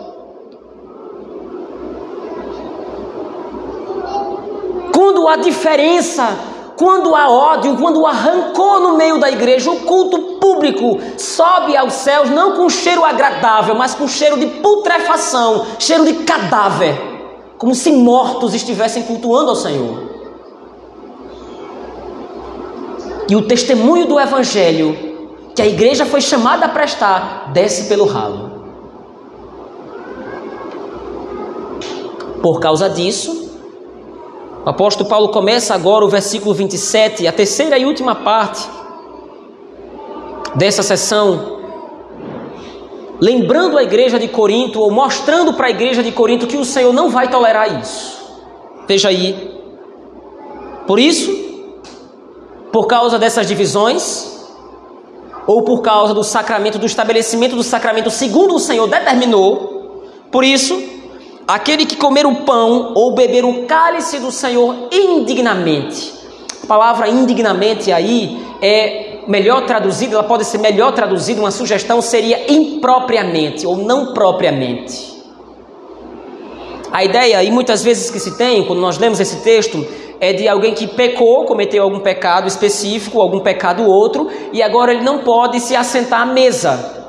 [4.93, 6.50] Quando a diferença
[6.81, 11.93] quando há ódio, quando há rancor no meio da igreja, o culto público sobe aos
[11.93, 16.99] céus não com cheiro agradável, mas com cheiro de putrefação, cheiro de cadáver,
[17.59, 20.09] como se mortos estivessem cultuando ao Senhor.
[23.29, 24.97] E o testemunho do Evangelho
[25.55, 28.49] que a igreja foi chamada a prestar desce pelo ralo.
[32.41, 33.40] Por causa disso,
[34.63, 38.69] o apóstolo Paulo começa agora o versículo 27, a terceira e última parte
[40.55, 41.59] dessa sessão,
[43.19, 46.93] lembrando a igreja de Corinto, ou mostrando para a igreja de Corinto que o Senhor
[46.93, 48.21] não vai tolerar isso.
[48.87, 49.51] Veja aí.
[50.85, 51.31] Por isso,
[52.71, 54.31] por causa dessas divisões,
[55.47, 60.81] ou por causa do sacramento, do estabelecimento do sacramento segundo o Senhor determinou, por isso,
[61.55, 66.13] aquele que comer o pão ou beber o cálice do Senhor indignamente.
[66.63, 72.51] A palavra indignamente aí é melhor traduzida, ela pode ser melhor traduzida, uma sugestão seria
[72.51, 75.11] impropriamente ou não propriamente.
[76.89, 79.85] A ideia, e muitas vezes que se tem, quando nós lemos esse texto,
[80.19, 85.03] é de alguém que pecou, cometeu algum pecado específico, algum pecado outro, e agora ele
[85.03, 87.00] não pode se assentar à mesa.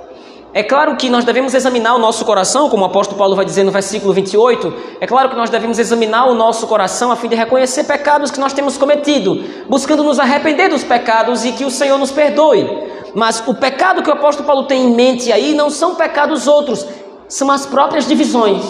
[0.55, 3.65] É claro que nós devemos examinar o nosso coração, como o apóstolo Paulo vai dizer
[3.65, 4.75] no versículo 28.
[5.01, 8.38] É claro que nós devemos examinar o nosso coração a fim de reconhecer pecados que
[8.38, 12.69] nós temos cometido, buscando nos arrepender dos pecados e que o Senhor nos perdoe.
[13.15, 16.87] Mas o pecado que o apóstolo Paulo tem em mente aí não são pecados outros,
[17.27, 18.62] são as próprias divisões.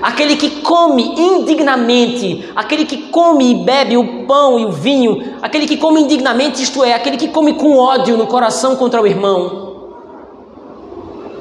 [0.00, 5.66] Aquele que come indignamente, aquele que come e bebe o pão e o vinho, aquele
[5.66, 9.63] que come indignamente, isto é, aquele que come com ódio no coração contra o irmão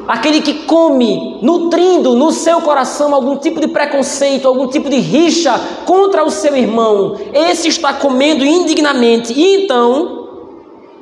[0.07, 5.53] aquele que come, nutrindo no seu coração algum tipo de preconceito, algum tipo de rixa
[5.85, 10.27] contra o seu irmão, esse está comendo indignamente e então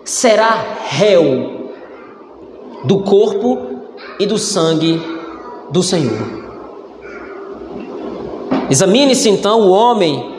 [0.04, 1.72] será réu
[2.84, 3.58] do corpo
[4.20, 5.02] e do sangue
[5.70, 6.42] do Senhor.
[8.70, 10.38] Examine-se então o homem,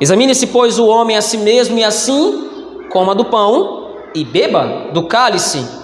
[0.00, 2.50] examine-se, pois, o homem a si mesmo, e assim
[2.90, 5.83] coma do pão e beba do cálice.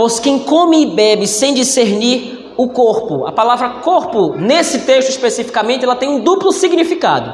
[0.00, 5.84] Pois quem come e bebe sem discernir o corpo, a palavra corpo, nesse texto especificamente,
[5.84, 7.30] ela tem um duplo significado.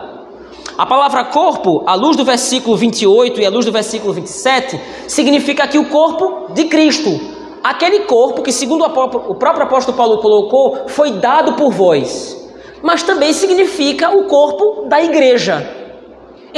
[0.76, 5.62] A palavra corpo, à luz do versículo 28 e à luz do versículo 27, significa
[5.62, 7.20] aqui o corpo de Cristo.
[7.62, 12.36] Aquele corpo que, segundo o próprio apóstolo Paulo colocou, foi dado por vós.
[12.82, 15.85] Mas também significa o corpo da igreja.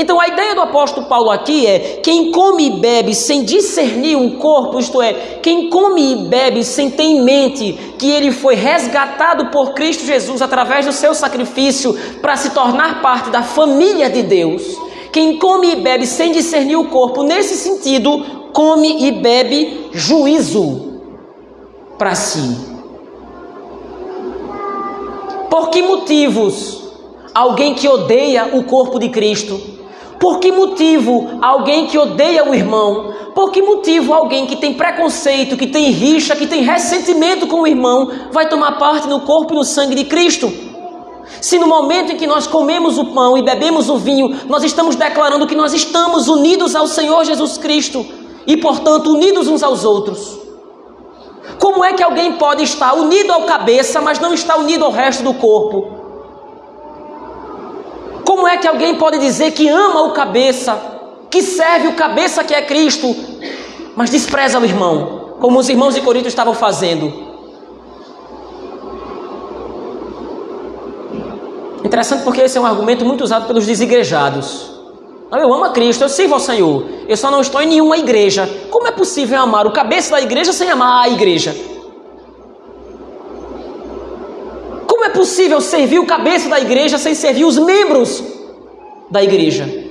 [0.00, 4.38] Então a ideia do apóstolo Paulo aqui é: quem come e bebe sem discernir o
[4.38, 9.46] corpo, isto é, quem come e bebe sem ter em mente que ele foi resgatado
[9.46, 14.62] por Cristo Jesus através do seu sacrifício para se tornar parte da família de Deus.
[15.12, 21.00] Quem come e bebe sem discernir o corpo, nesse sentido, come e bebe juízo
[21.98, 22.56] para si.
[25.50, 26.84] Por que motivos
[27.34, 29.77] alguém que odeia o corpo de Cristo?
[30.18, 33.14] Por que motivo alguém que odeia o irmão?
[33.34, 37.66] Por que motivo alguém que tem preconceito, que tem rixa, que tem ressentimento com o
[37.66, 40.52] irmão, vai tomar parte no corpo e no sangue de Cristo?
[41.40, 44.96] Se no momento em que nós comemos o pão e bebemos o vinho, nós estamos
[44.96, 48.04] declarando que nós estamos unidos ao Senhor Jesus Cristo
[48.46, 50.38] e, portanto, unidos uns aos outros.
[51.60, 55.22] Como é que alguém pode estar unido ao cabeça, mas não está unido ao resto
[55.22, 55.97] do corpo?
[58.28, 60.78] Como é que alguém pode dizer que ama o cabeça,
[61.30, 63.16] que serve o cabeça que é Cristo,
[63.96, 67.10] mas despreza o irmão, como os irmãos de Corinto estavam fazendo?
[71.82, 74.78] Interessante porque esse é um argumento muito usado pelos desigrejados.
[75.32, 78.46] Eu amo a Cristo, eu sirvo ao Senhor, eu só não estou em nenhuma igreja.
[78.70, 81.56] Como é possível amar o cabeça da igreja sem amar a igreja?
[85.04, 88.22] É possível servir o cabeça da igreja sem servir os membros
[89.10, 89.88] da igreja?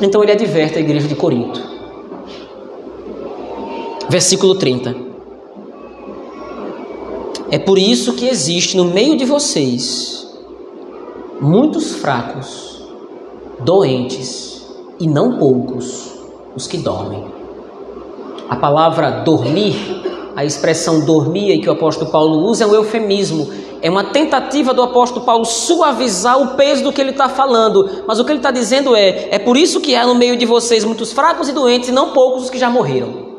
[0.00, 1.62] Então ele adverte a igreja de Corinto.
[4.08, 4.94] Versículo 30.
[7.50, 10.26] É por isso que existe no meio de vocês
[11.40, 12.82] muitos fracos,
[13.60, 14.66] doentes
[14.98, 16.18] e não poucos
[16.56, 17.41] os que dormem.
[18.52, 19.74] A palavra dormir,
[20.36, 24.82] a expressão dormir que o apóstolo Paulo usa é um eufemismo, é uma tentativa do
[24.82, 28.50] apóstolo Paulo suavizar o peso do que ele está falando, mas o que ele está
[28.50, 31.88] dizendo é: é por isso que há no meio de vocês muitos fracos e doentes,
[31.88, 33.32] e não poucos os que já morreram.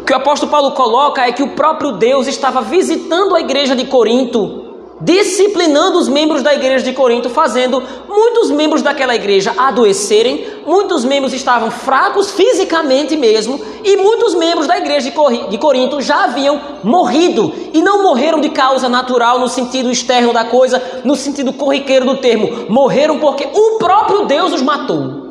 [0.00, 3.76] O que o apóstolo Paulo coloca é que o próprio Deus estava visitando a igreja
[3.76, 4.63] de Corinto
[5.04, 11.34] disciplinando os membros da igreja de Corinto, fazendo muitos membros daquela igreja adoecerem, muitos membros
[11.34, 15.12] estavam fracos fisicamente mesmo, e muitos membros da igreja
[15.50, 20.46] de Corinto já haviam morrido, e não morreram de causa natural no sentido externo da
[20.46, 25.22] coisa, no sentido corriqueiro do termo, morreram porque o próprio Deus os matou.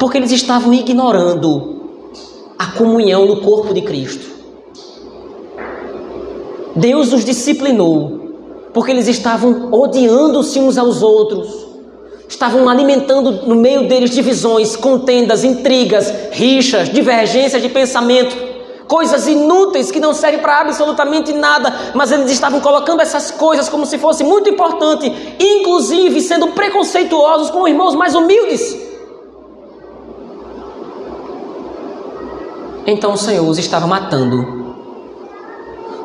[0.00, 1.80] Porque eles estavam ignorando
[2.58, 4.39] a comunhão no corpo de Cristo.
[6.74, 11.66] Deus os disciplinou, porque eles estavam odiando-se uns aos outros,
[12.28, 18.36] estavam alimentando no meio deles divisões, contendas, intrigas, rixas, divergências de pensamento,
[18.86, 23.84] coisas inúteis que não servem para absolutamente nada, mas eles estavam colocando essas coisas como
[23.84, 28.76] se fosse muito importante, inclusive sendo preconceituosos com irmãos mais humildes.
[32.86, 34.59] Então o Senhor os estava matando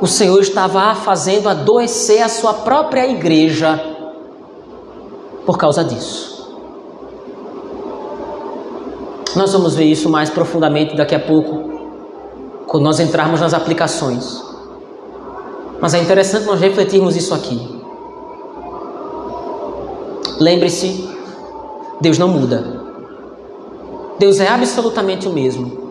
[0.01, 3.81] o Senhor estava fazendo adoecer a sua própria igreja
[5.45, 6.35] por causa disso.
[9.35, 11.69] Nós vamos ver isso mais profundamente daqui a pouco,
[12.67, 14.43] quando nós entrarmos nas aplicações.
[15.79, 17.81] Mas é interessante nós refletirmos isso aqui.
[20.39, 21.09] Lembre-se,
[22.01, 22.81] Deus não muda.
[24.17, 25.84] Deus é absolutamente o mesmo.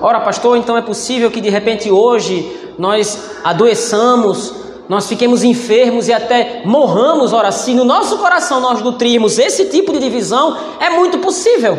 [0.00, 4.54] Ora, pastor, então é possível que de repente hoje nós adoeçamos,
[4.88, 7.32] nós fiquemos enfermos e até morramos.
[7.32, 11.78] Ora, se no nosso coração nós nutrirmos esse tipo de divisão, é muito possível.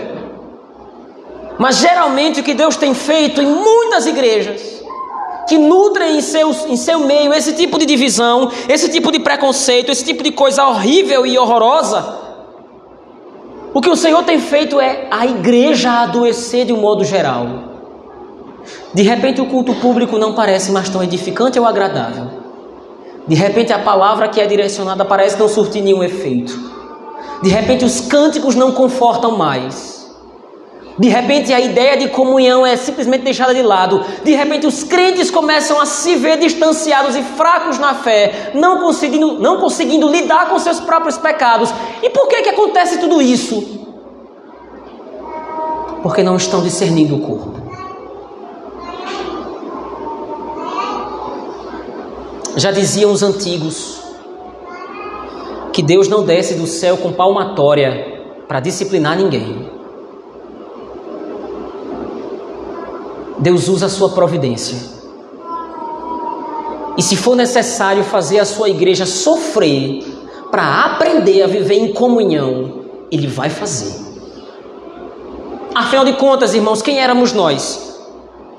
[1.57, 4.83] Mas geralmente o que Deus tem feito em muitas igrejas,
[5.47, 9.91] que nutrem em, seus, em seu meio esse tipo de divisão, esse tipo de preconceito,
[9.91, 12.23] esse tipo de coisa horrível e horrorosa,
[13.73, 17.74] o que o Senhor tem feito é a igreja adoecer de um modo geral.
[18.95, 22.27] De repente o culto público não parece mais tão edificante ou agradável.
[23.27, 26.57] De repente a palavra que é direcionada parece não surtir nenhum efeito.
[27.43, 30.09] De repente os cânticos não confortam mais.
[30.97, 34.01] De repente a ideia de comunhão é simplesmente deixada de lado.
[34.23, 39.39] De repente os crentes começam a se ver distanciados e fracos na fé, não conseguindo,
[39.41, 41.69] não conseguindo lidar com seus próprios pecados.
[42.01, 43.61] E por que que acontece tudo isso?
[46.01, 47.54] Porque não estão discernindo o corpo.
[52.55, 53.99] Já diziam os antigos
[55.73, 58.15] que Deus não desce do céu com palmatória
[58.47, 59.69] para disciplinar ninguém.
[63.39, 64.77] Deus usa a sua providência.
[66.97, 70.01] E se for necessário fazer a sua igreja sofrer
[70.49, 74.01] para aprender a viver em comunhão, Ele vai fazer.
[75.75, 77.94] Afinal de contas, irmãos, quem éramos nós?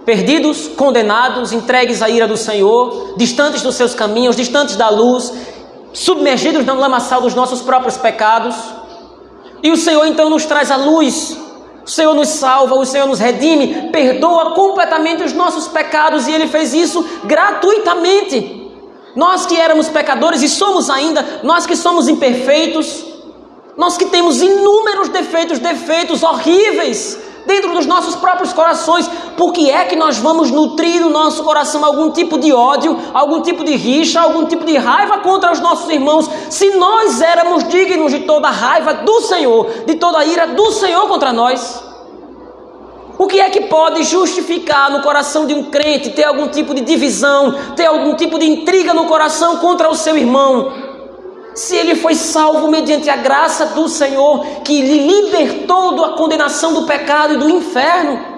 [0.06, 5.32] Perdidos, condenados, entregues à ira do Senhor, distantes dos seus caminhos, distantes da luz,
[5.92, 8.54] submergidos no lamaçal dos nossos próprios pecados.
[9.62, 11.36] E o Senhor então nos traz a luz,
[11.86, 16.48] O Senhor nos salva, o Senhor nos redime, perdoa completamente os nossos pecados e Ele
[16.48, 18.72] fez isso gratuitamente.
[19.14, 23.04] Nós que éramos pecadores e somos ainda, nós que somos imperfeitos,
[23.76, 27.16] nós que temos inúmeros defeitos, defeitos horríveis
[27.46, 31.84] dentro dos nossos próprios corações, por que é que nós vamos nutrir no nosso coração
[31.84, 35.88] algum tipo de ódio, algum tipo de rixa, algum tipo de raiva contra os nossos
[35.88, 40.48] irmãos, se nós éramos dignos de toda a raiva do Senhor, de toda a ira
[40.48, 41.84] do Senhor contra nós?
[43.18, 46.82] O que é que pode justificar no coração de um crente ter algum tipo de
[46.82, 50.85] divisão, ter algum tipo de intriga no coração contra o seu irmão?
[51.56, 56.86] Se ele foi salvo mediante a graça do Senhor, que lhe libertou da condenação do
[56.86, 58.36] pecado e do inferno.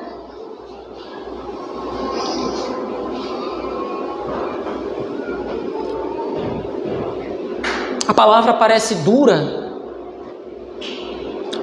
[8.06, 9.57] A palavra parece dura,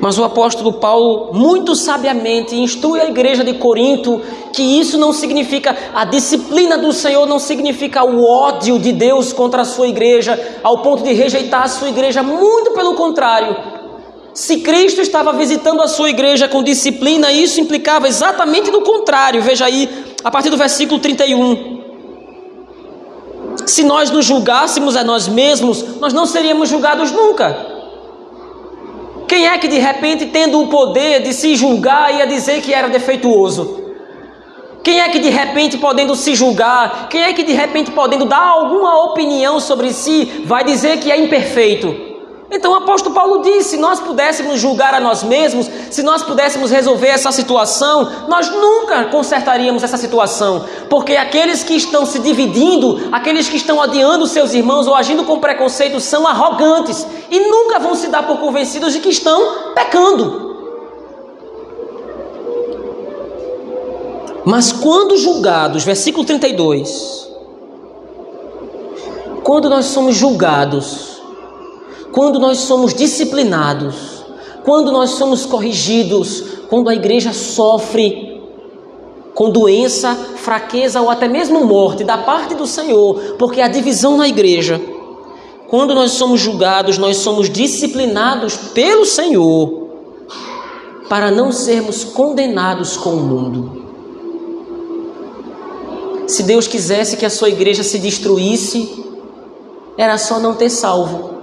[0.05, 4.21] mas o apóstolo Paulo, muito sabiamente, instrui a igreja de Corinto
[4.53, 9.63] que isso não significa, a disciplina do Senhor não significa o ódio de Deus contra
[9.63, 13.57] a sua igreja, ao ponto de rejeitar a sua igreja, muito pelo contrário.
[14.31, 19.41] Se Cristo estava visitando a sua igreja com disciplina, isso implicava exatamente do contrário.
[19.41, 19.89] Veja aí,
[20.23, 21.81] a partir do versículo 31.
[23.65, 27.73] Se nós nos julgássemos a nós mesmos, nós não seríamos julgados nunca.
[29.27, 32.87] Quem é que de repente, tendo o poder de se julgar, ia dizer que era
[32.87, 33.83] defeituoso?
[34.83, 38.47] Quem é que de repente, podendo se julgar, quem é que de repente, podendo dar
[38.47, 42.14] alguma opinião sobre si, vai dizer que é imperfeito?
[42.55, 46.71] Então o apóstolo Paulo disse: se nós pudéssemos julgar a nós mesmos, se nós pudéssemos
[46.71, 53.49] resolver essa situação, nós nunca consertaríamos essa situação, porque aqueles que estão se dividindo, aqueles
[53.49, 58.07] que estão odiando seus irmãos ou agindo com preconceito são arrogantes e nunca vão se
[58.07, 60.45] dar por convencidos de que estão pecando.
[64.45, 67.29] Mas quando julgados, versículo 32,
[69.43, 71.14] quando nós somos julgados,
[72.15, 74.23] quando nós somos disciplinados,
[74.63, 78.41] quando nós somos corrigidos, quando a igreja sofre
[79.33, 84.29] com doença, fraqueza ou até mesmo morte da parte do Senhor, porque a divisão na
[84.29, 84.81] igreja,
[85.67, 89.89] quando nós somos julgados, nós somos disciplinados pelo Senhor
[91.09, 93.83] para não sermos condenados com o mundo.
[96.27, 99.03] Se Deus quisesse que a sua igreja se destruísse,
[99.97, 101.34] era só não ter salvo.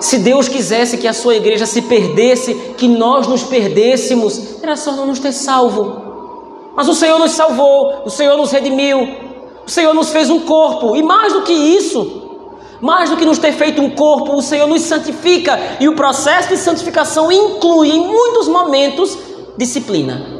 [0.00, 4.92] Se Deus quisesse que a sua igreja se perdesse, que nós nos perdêssemos, era só
[4.92, 6.08] não nos ter salvo.
[6.76, 9.08] Mas o Senhor nos salvou, o Senhor nos redimiu,
[9.66, 12.22] o Senhor nos fez um corpo, e mais do que isso,
[12.80, 16.50] mais do que nos ter feito um corpo, o Senhor nos santifica, e o processo
[16.50, 19.18] de santificação inclui, em muitos momentos,
[19.56, 20.38] disciplina.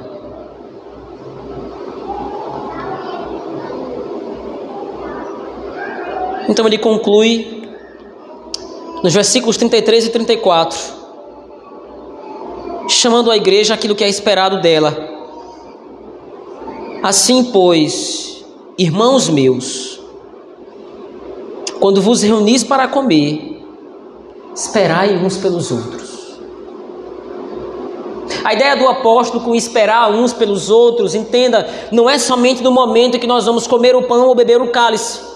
[6.48, 7.57] Então ele conclui
[9.02, 10.78] nos versículos 33 e 34,
[12.88, 14.96] chamando a igreja aquilo que é esperado dela.
[17.02, 18.44] Assim, pois,
[18.76, 20.00] irmãos meus,
[21.78, 23.62] quando vos reunis para comer,
[24.54, 26.08] esperai uns pelos outros.
[28.44, 33.18] A ideia do apóstolo com esperar uns pelos outros, entenda, não é somente no momento
[33.18, 35.27] que nós vamos comer o pão ou beber o cálice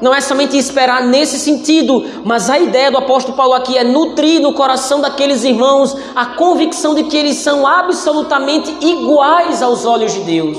[0.00, 4.40] não é somente esperar nesse sentido, mas a ideia do apóstolo Paulo aqui é nutrir
[4.40, 10.20] no coração daqueles irmãos a convicção de que eles são absolutamente iguais aos olhos de
[10.20, 10.58] Deus.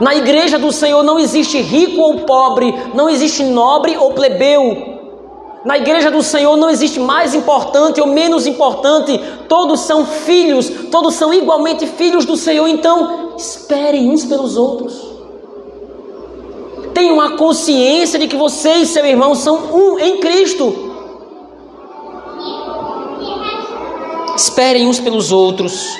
[0.00, 4.94] Na igreja do Senhor não existe rico ou pobre, não existe nobre ou plebeu.
[5.64, 9.18] Na igreja do Senhor não existe mais importante ou menos importante,
[9.48, 15.13] todos são filhos, todos são igualmente filhos do Senhor, então esperem uns pelos outros.
[16.94, 20.92] Tenham a consciência de que você e seu irmão são um em Cristo.
[24.36, 25.96] Esperem uns pelos outros.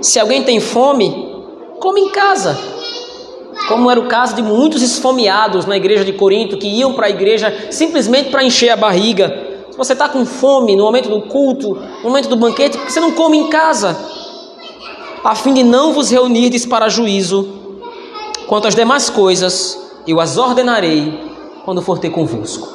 [0.00, 1.44] Se alguém tem fome,
[1.80, 2.56] come em casa.
[3.66, 7.10] Como era o caso de muitos esfomeados na igreja de Corinto que iam para a
[7.10, 9.46] igreja simplesmente para encher a barriga.
[9.70, 13.12] Se você está com fome no momento do culto, no momento do banquete, você não
[13.12, 13.96] come em casa,
[15.22, 17.57] a fim de não vos reunirdes para juízo.
[18.48, 21.20] Quanto às demais coisas, eu as ordenarei
[21.66, 22.66] quando for ter convosco.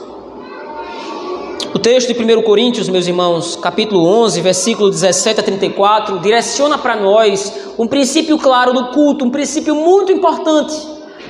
[1.73, 6.95] O texto de 1 Coríntios, meus irmãos, capítulo 11, versículo 17 a 34, direciona para
[6.95, 10.79] nós um princípio claro do culto, um princípio muito importante.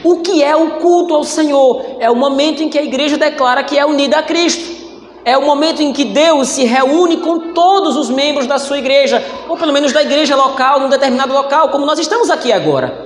[0.03, 1.95] O que é o culto ao Senhor?
[2.01, 4.83] É o momento em que a igreja declara que é unida a Cristo.
[5.23, 9.23] É o momento em que Deus se reúne com todos os membros da sua igreja,
[9.47, 13.02] ou pelo menos da igreja local, num determinado local, como nós estamos aqui agora.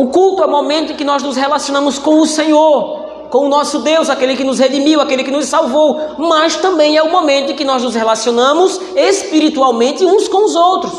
[0.00, 3.48] O culto é o momento em que nós nos relacionamos com o Senhor, com o
[3.50, 7.52] nosso Deus, aquele que nos redimiu, aquele que nos salvou, mas também é o momento
[7.52, 10.92] em que nós nos relacionamos espiritualmente uns com os outros.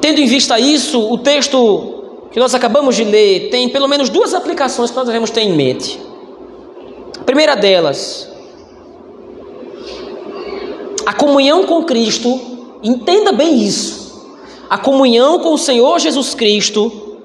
[0.00, 4.34] Tendo em vista isso, o texto que nós acabamos de ler tem pelo menos duas
[4.34, 6.00] aplicações que nós devemos ter em mente.
[7.20, 8.28] A primeira delas,
[11.06, 12.40] a comunhão com Cristo,
[12.82, 14.07] entenda bem isso.
[14.68, 17.18] A comunhão com o Senhor Jesus Cristo,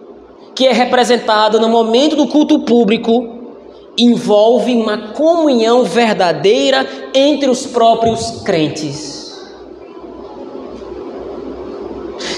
[0.55, 3.41] que é representada no momento do culto público,
[3.97, 9.23] envolve uma comunhão verdadeira entre os próprios crentes.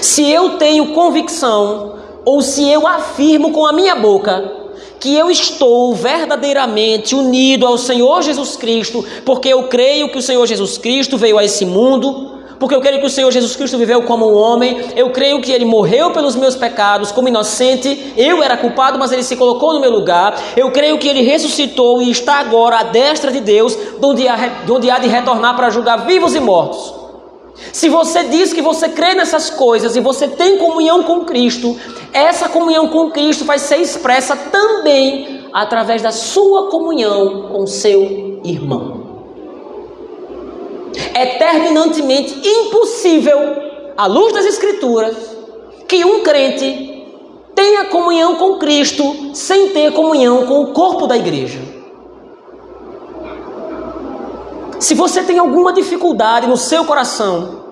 [0.02, 1.94] Se eu tenho convicção
[2.24, 4.56] ou se eu afirmo com a minha boca
[4.98, 10.44] que eu estou verdadeiramente unido ao Senhor Jesus Cristo, porque eu creio que o Senhor
[10.46, 14.02] Jesus Cristo veio a esse mundo, porque eu creio que o Senhor Jesus Cristo viveu
[14.02, 18.56] como um homem, eu creio que ele morreu pelos meus pecados como inocente, eu era
[18.56, 22.40] culpado, mas ele se colocou no meu lugar, eu creio que ele ressuscitou e está
[22.40, 24.36] agora à destra de Deus, onde há,
[24.68, 26.94] onde há de retornar para julgar vivos e mortos.
[27.72, 31.76] Se você diz que você crê nessas coisas e você tem comunhão com Cristo,
[32.12, 39.05] essa comunhão com Cristo vai ser expressa também através da sua comunhão com seu irmão.
[41.14, 43.38] É terminantemente impossível,
[43.96, 45.16] à luz das Escrituras,
[45.88, 47.04] que um crente
[47.54, 51.58] tenha comunhão com Cristo sem ter comunhão com o corpo da igreja.
[54.78, 57.64] Se você tem alguma dificuldade no seu coração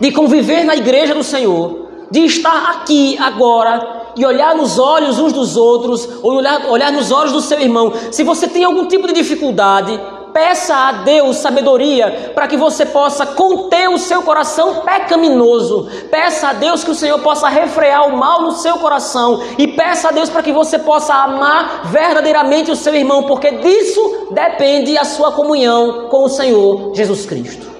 [0.00, 5.32] de conviver na igreja do Senhor, de estar aqui agora e olhar nos olhos uns
[5.32, 9.08] dos outros, ou olhar, olhar nos olhos do seu irmão, se você tem algum tipo
[9.08, 9.98] de dificuldade,
[10.32, 15.88] peça a Deus sabedoria para que você possa conter o seu coração pecaminoso.
[16.10, 20.08] Peça a Deus que o Senhor possa refrear o mal no seu coração e peça
[20.08, 25.04] a Deus para que você possa amar verdadeiramente o seu irmão, porque disso depende a
[25.04, 27.70] sua comunhão com o Senhor Jesus Cristo.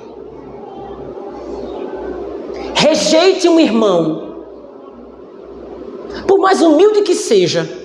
[2.74, 4.44] Rejeite um irmão,
[6.26, 7.81] por mais humilde que seja,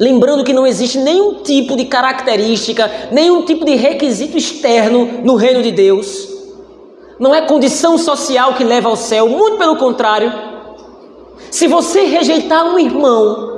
[0.00, 5.62] lembrando que não existe nenhum tipo de característica, nenhum tipo de requisito externo no reino
[5.62, 6.26] de Deus.
[7.18, 10.32] Não é condição social que leva ao céu, muito pelo contrário.
[11.50, 13.50] Se você rejeitar um irmão,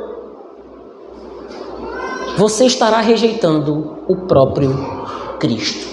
[2.37, 4.75] você estará rejeitando o próprio
[5.39, 5.93] Cristo.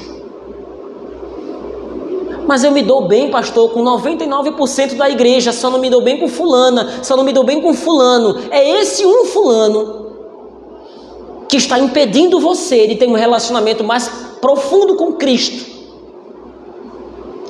[2.47, 6.20] Mas eu me dou bem, pastor, com 99% da igreja, só não me dou bem
[6.20, 8.39] com fulana, só não me dou bem com fulano.
[8.50, 10.09] É esse um fulano
[11.50, 14.08] que está impedindo você de ter um relacionamento mais
[14.39, 15.68] profundo com Cristo.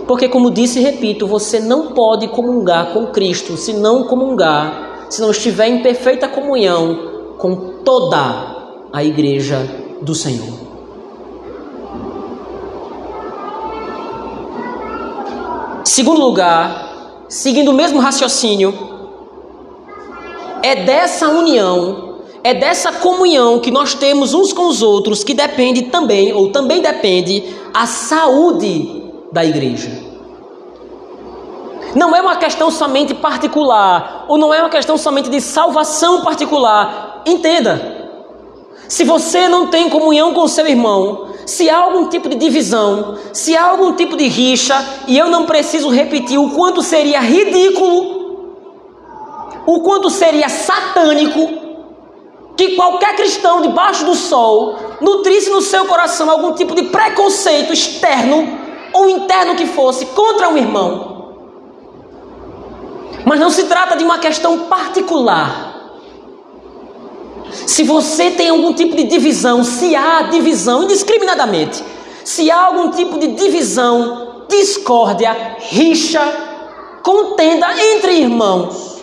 [0.07, 5.21] Porque, como disse e repito, você não pode comungar com Cristo se não comungar, se
[5.21, 9.69] não estiver em perfeita comunhão com toda a igreja
[10.01, 10.69] do Senhor.
[15.83, 18.73] Segundo lugar, seguindo o mesmo raciocínio,
[20.63, 22.08] é dessa união,
[22.43, 26.81] é dessa comunhão que nós temos uns com os outros que depende também, ou também
[26.81, 30.09] depende, a saúde da igreja.
[31.95, 37.23] Não é uma questão somente particular, ou não é uma questão somente de salvação particular.
[37.25, 38.11] Entenda,
[38.87, 43.57] se você não tem comunhão com seu irmão, se há algum tipo de divisão, se
[43.57, 44.75] há algum tipo de rixa,
[45.07, 48.19] e eu não preciso repetir o quanto seria ridículo,
[49.65, 51.68] o quanto seria satânico,
[52.59, 58.59] que qualquer cristão debaixo do sol nutrisse no seu coração algum tipo de preconceito externo
[58.91, 61.35] ou interno que fosse contra um irmão.
[63.23, 65.73] Mas não se trata de uma questão particular.
[67.65, 71.81] Se você tem algum tipo de divisão, se há divisão indiscriminadamente,
[72.25, 76.21] se há algum tipo de divisão, discórdia, rixa,
[77.03, 78.98] contenda entre irmãos,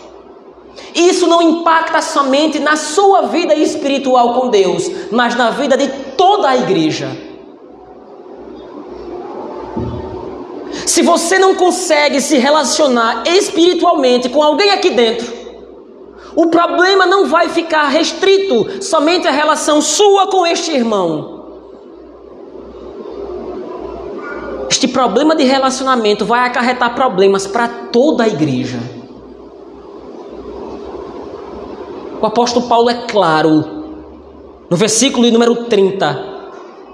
[0.93, 6.49] isso não impacta somente na sua vida espiritual com Deus, mas na vida de toda
[6.49, 7.09] a igreja.
[10.85, 15.31] Se você não consegue se relacionar espiritualmente com alguém aqui dentro,
[16.35, 21.37] o problema não vai ficar restrito somente à relação sua com este irmão.
[24.69, 28.96] Este problema de relacionamento vai acarretar problemas para toda a igreja.
[32.21, 33.77] O apóstolo Paulo é claro
[34.69, 36.37] No versículo número 30,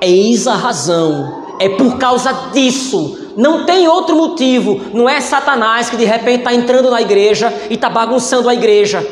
[0.02, 5.98] eis a razão, é por causa disso, não tem outro motivo, não é Satanás que
[5.98, 9.06] de repente está entrando na igreja e está bagunçando a igreja.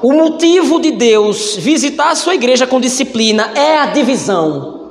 [0.00, 4.81] O motivo de Deus visitar a sua igreja com disciplina é a divisão.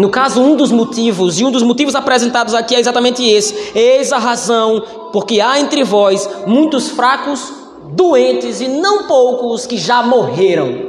[0.00, 4.14] No caso, um dos motivos, e um dos motivos apresentados aqui é exatamente esse: eis
[4.14, 4.82] a razão,
[5.12, 7.52] porque há entre vós muitos fracos,
[7.92, 10.88] doentes e não poucos que já morreram.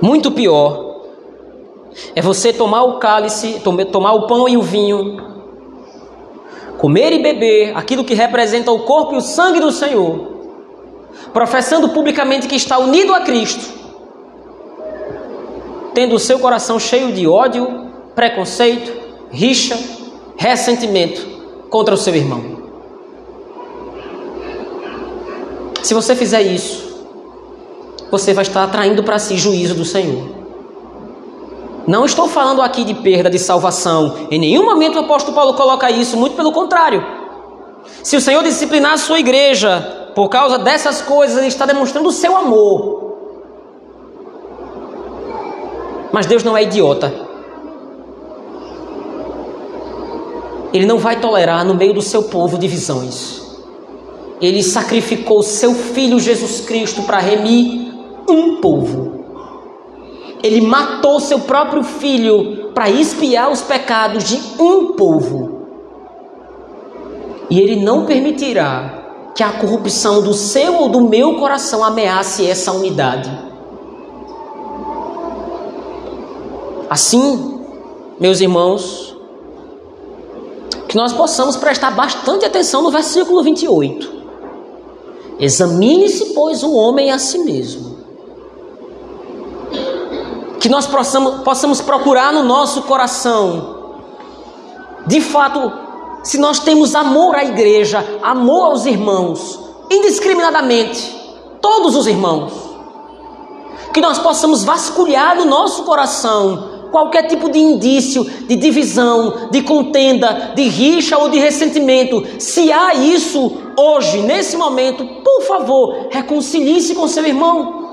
[0.00, 1.02] Muito pior
[2.14, 3.60] é você tomar o cálice,
[3.92, 5.18] tomar o pão e o vinho,
[6.78, 10.35] comer e beber aquilo que representa o corpo e o sangue do Senhor,
[11.36, 13.62] professando publicamente que está unido a Cristo,
[15.92, 18.90] tendo o seu coração cheio de ódio, preconceito,
[19.30, 19.78] rixa,
[20.38, 21.20] ressentimento
[21.68, 22.42] contra o seu irmão.
[25.82, 27.04] Se você fizer isso,
[28.10, 30.30] você vai estar atraindo para si juízo do Senhor.
[31.86, 34.26] Não estou falando aqui de perda de salvação.
[34.30, 37.04] Em nenhum momento o apóstolo Paulo coloca isso, muito pelo contrário.
[38.02, 42.12] Se o Senhor disciplinar a sua igreja por causa dessas coisas, ele está demonstrando o
[42.12, 43.18] seu amor.
[46.10, 47.12] Mas Deus não é idiota.
[50.72, 53.42] Ele não vai tolerar no meio do seu povo divisões.
[54.40, 57.92] Ele sacrificou seu filho Jesus Cristo para remir
[58.26, 59.22] um povo.
[60.42, 65.66] Ele matou seu próprio filho para expiar os pecados de um povo.
[67.50, 68.95] E ele não permitirá
[69.36, 73.30] que a corrupção do seu ou do meu coração ameace essa unidade.
[76.88, 77.60] Assim,
[78.18, 79.14] meus irmãos,
[80.88, 84.16] que nós possamos prestar bastante atenção no versículo 28.
[85.38, 87.96] Examine-se, pois, o homem a si mesmo
[90.66, 94.00] que nós possamos, possamos procurar no nosso coração,
[95.06, 95.72] de fato,
[96.26, 101.16] se nós temos amor à igreja, amor aos irmãos, indiscriminadamente,
[101.62, 102.52] todos os irmãos,
[103.94, 110.52] que nós possamos vasculhar no nosso coração qualquer tipo de indício de divisão, de contenda,
[110.56, 112.20] de rixa ou de ressentimento.
[112.40, 117.86] Se há isso hoje, nesse momento, por favor, reconcilie-se com seu irmão.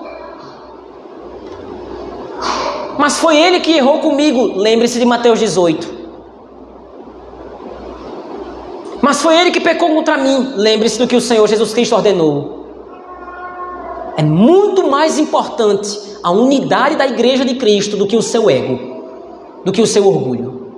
[2.97, 4.57] Mas foi ele que errou comigo.
[4.57, 6.02] Lembre-se de Mateus 18.
[9.03, 10.53] Mas foi ele que pecou contra mim.
[10.55, 12.63] Lembre-se do que o Senhor Jesus Cristo ordenou.
[14.15, 18.79] É muito mais importante a unidade da igreja de Cristo do que o seu ego,
[19.65, 20.71] do que o seu orgulho.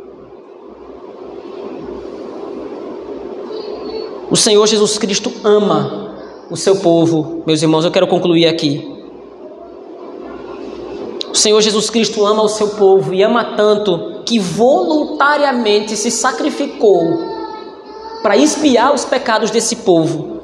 [4.32, 6.15] O Senhor Jesus Cristo ama
[6.49, 7.43] o seu povo.
[7.45, 8.91] Meus irmãos, eu quero concluir aqui.
[11.32, 17.34] O Senhor Jesus Cristo ama o seu povo e ama tanto que voluntariamente se sacrificou
[18.26, 20.39] para expiar os pecados desse povo.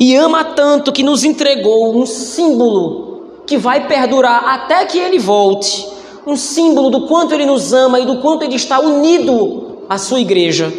[0.00, 5.86] E ama tanto que nos entregou um símbolo que vai perdurar até que ele volte
[6.26, 10.18] um símbolo do quanto ele nos ama e do quanto ele está unido à sua
[10.18, 10.72] igreja.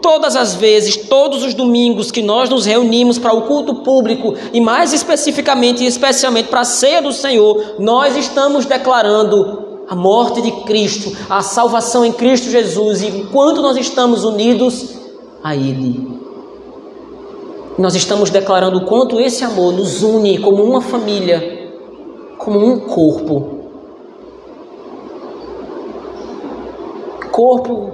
[0.00, 4.60] Todas as vezes, todos os domingos que nós nos reunimos para o culto público e
[4.60, 9.61] mais especificamente e especialmente para a ceia do Senhor, nós estamos declarando
[9.92, 14.94] a morte de Cristo, a salvação em Cristo Jesus e enquanto nós estamos unidos
[15.44, 16.18] a Ele.
[17.76, 21.74] Nós estamos declarando o quanto esse amor nos une como uma família,
[22.38, 23.58] como um corpo.
[27.30, 27.90] Corpo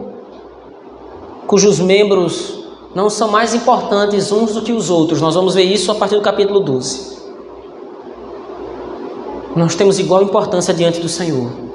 [1.48, 2.60] cujos membros
[2.94, 5.20] não são mais importantes uns do que os outros.
[5.20, 7.18] Nós vamos ver isso a partir do capítulo 12.
[9.56, 11.67] Nós temos igual importância diante do Senhor.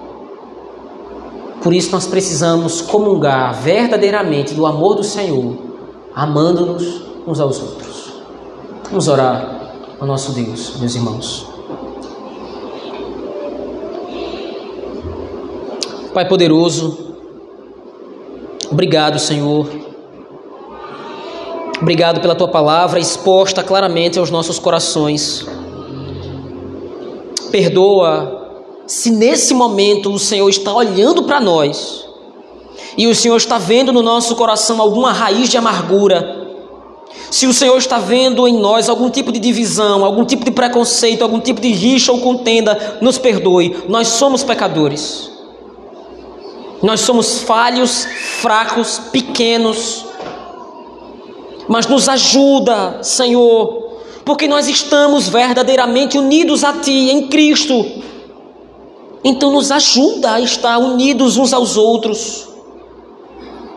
[1.63, 5.57] Por isso nós precisamos comungar verdadeiramente do amor do Senhor,
[6.13, 8.13] amando-nos uns aos outros.
[8.89, 11.47] Vamos orar ao nosso Deus, meus irmãos.
[16.13, 17.13] Pai poderoso,
[18.73, 19.67] Obrigado, Senhor.
[21.79, 25.45] Obrigado pela tua palavra exposta claramente aos nossos corações.
[27.51, 28.42] Perdoa
[28.85, 32.05] se nesse momento o Senhor está olhando para nós
[32.97, 36.41] e o Senhor está vendo no nosso coração alguma raiz de amargura.
[37.31, 41.23] Se o Senhor está vendo em nós algum tipo de divisão, algum tipo de preconceito,
[41.23, 43.75] algum tipo de rixa ou contenda, nos perdoe.
[43.89, 45.31] Nós somos pecadores.
[46.83, 48.05] Nós somos falhos,
[48.41, 50.05] fracos, pequenos.
[51.67, 58.03] Mas nos ajuda, Senhor, porque nós estamos verdadeiramente unidos a Ti em Cristo.
[59.23, 62.49] Então nos ajuda a estar unidos uns aos outros.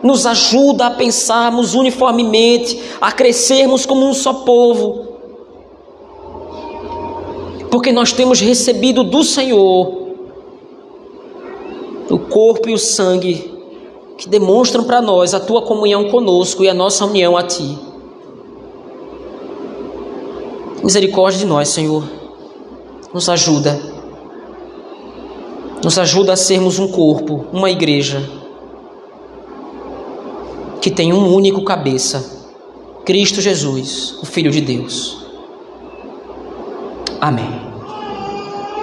[0.03, 5.07] Nos ajuda a pensarmos uniformemente, a crescermos como um só povo.
[7.71, 10.07] Porque nós temos recebido do Senhor
[12.09, 13.53] o corpo e o sangue
[14.17, 17.77] que demonstram para nós a tua comunhão conosco e a nossa união a ti.
[20.83, 22.03] Misericórdia de nós, Senhor.
[23.13, 23.96] Nos ajuda.
[25.87, 28.21] Nos ajuda a sermos um corpo, uma igreja
[30.81, 32.49] que tem um único cabeça,
[33.05, 35.25] Cristo Jesus, o Filho de Deus.
[37.21, 37.66] Amém.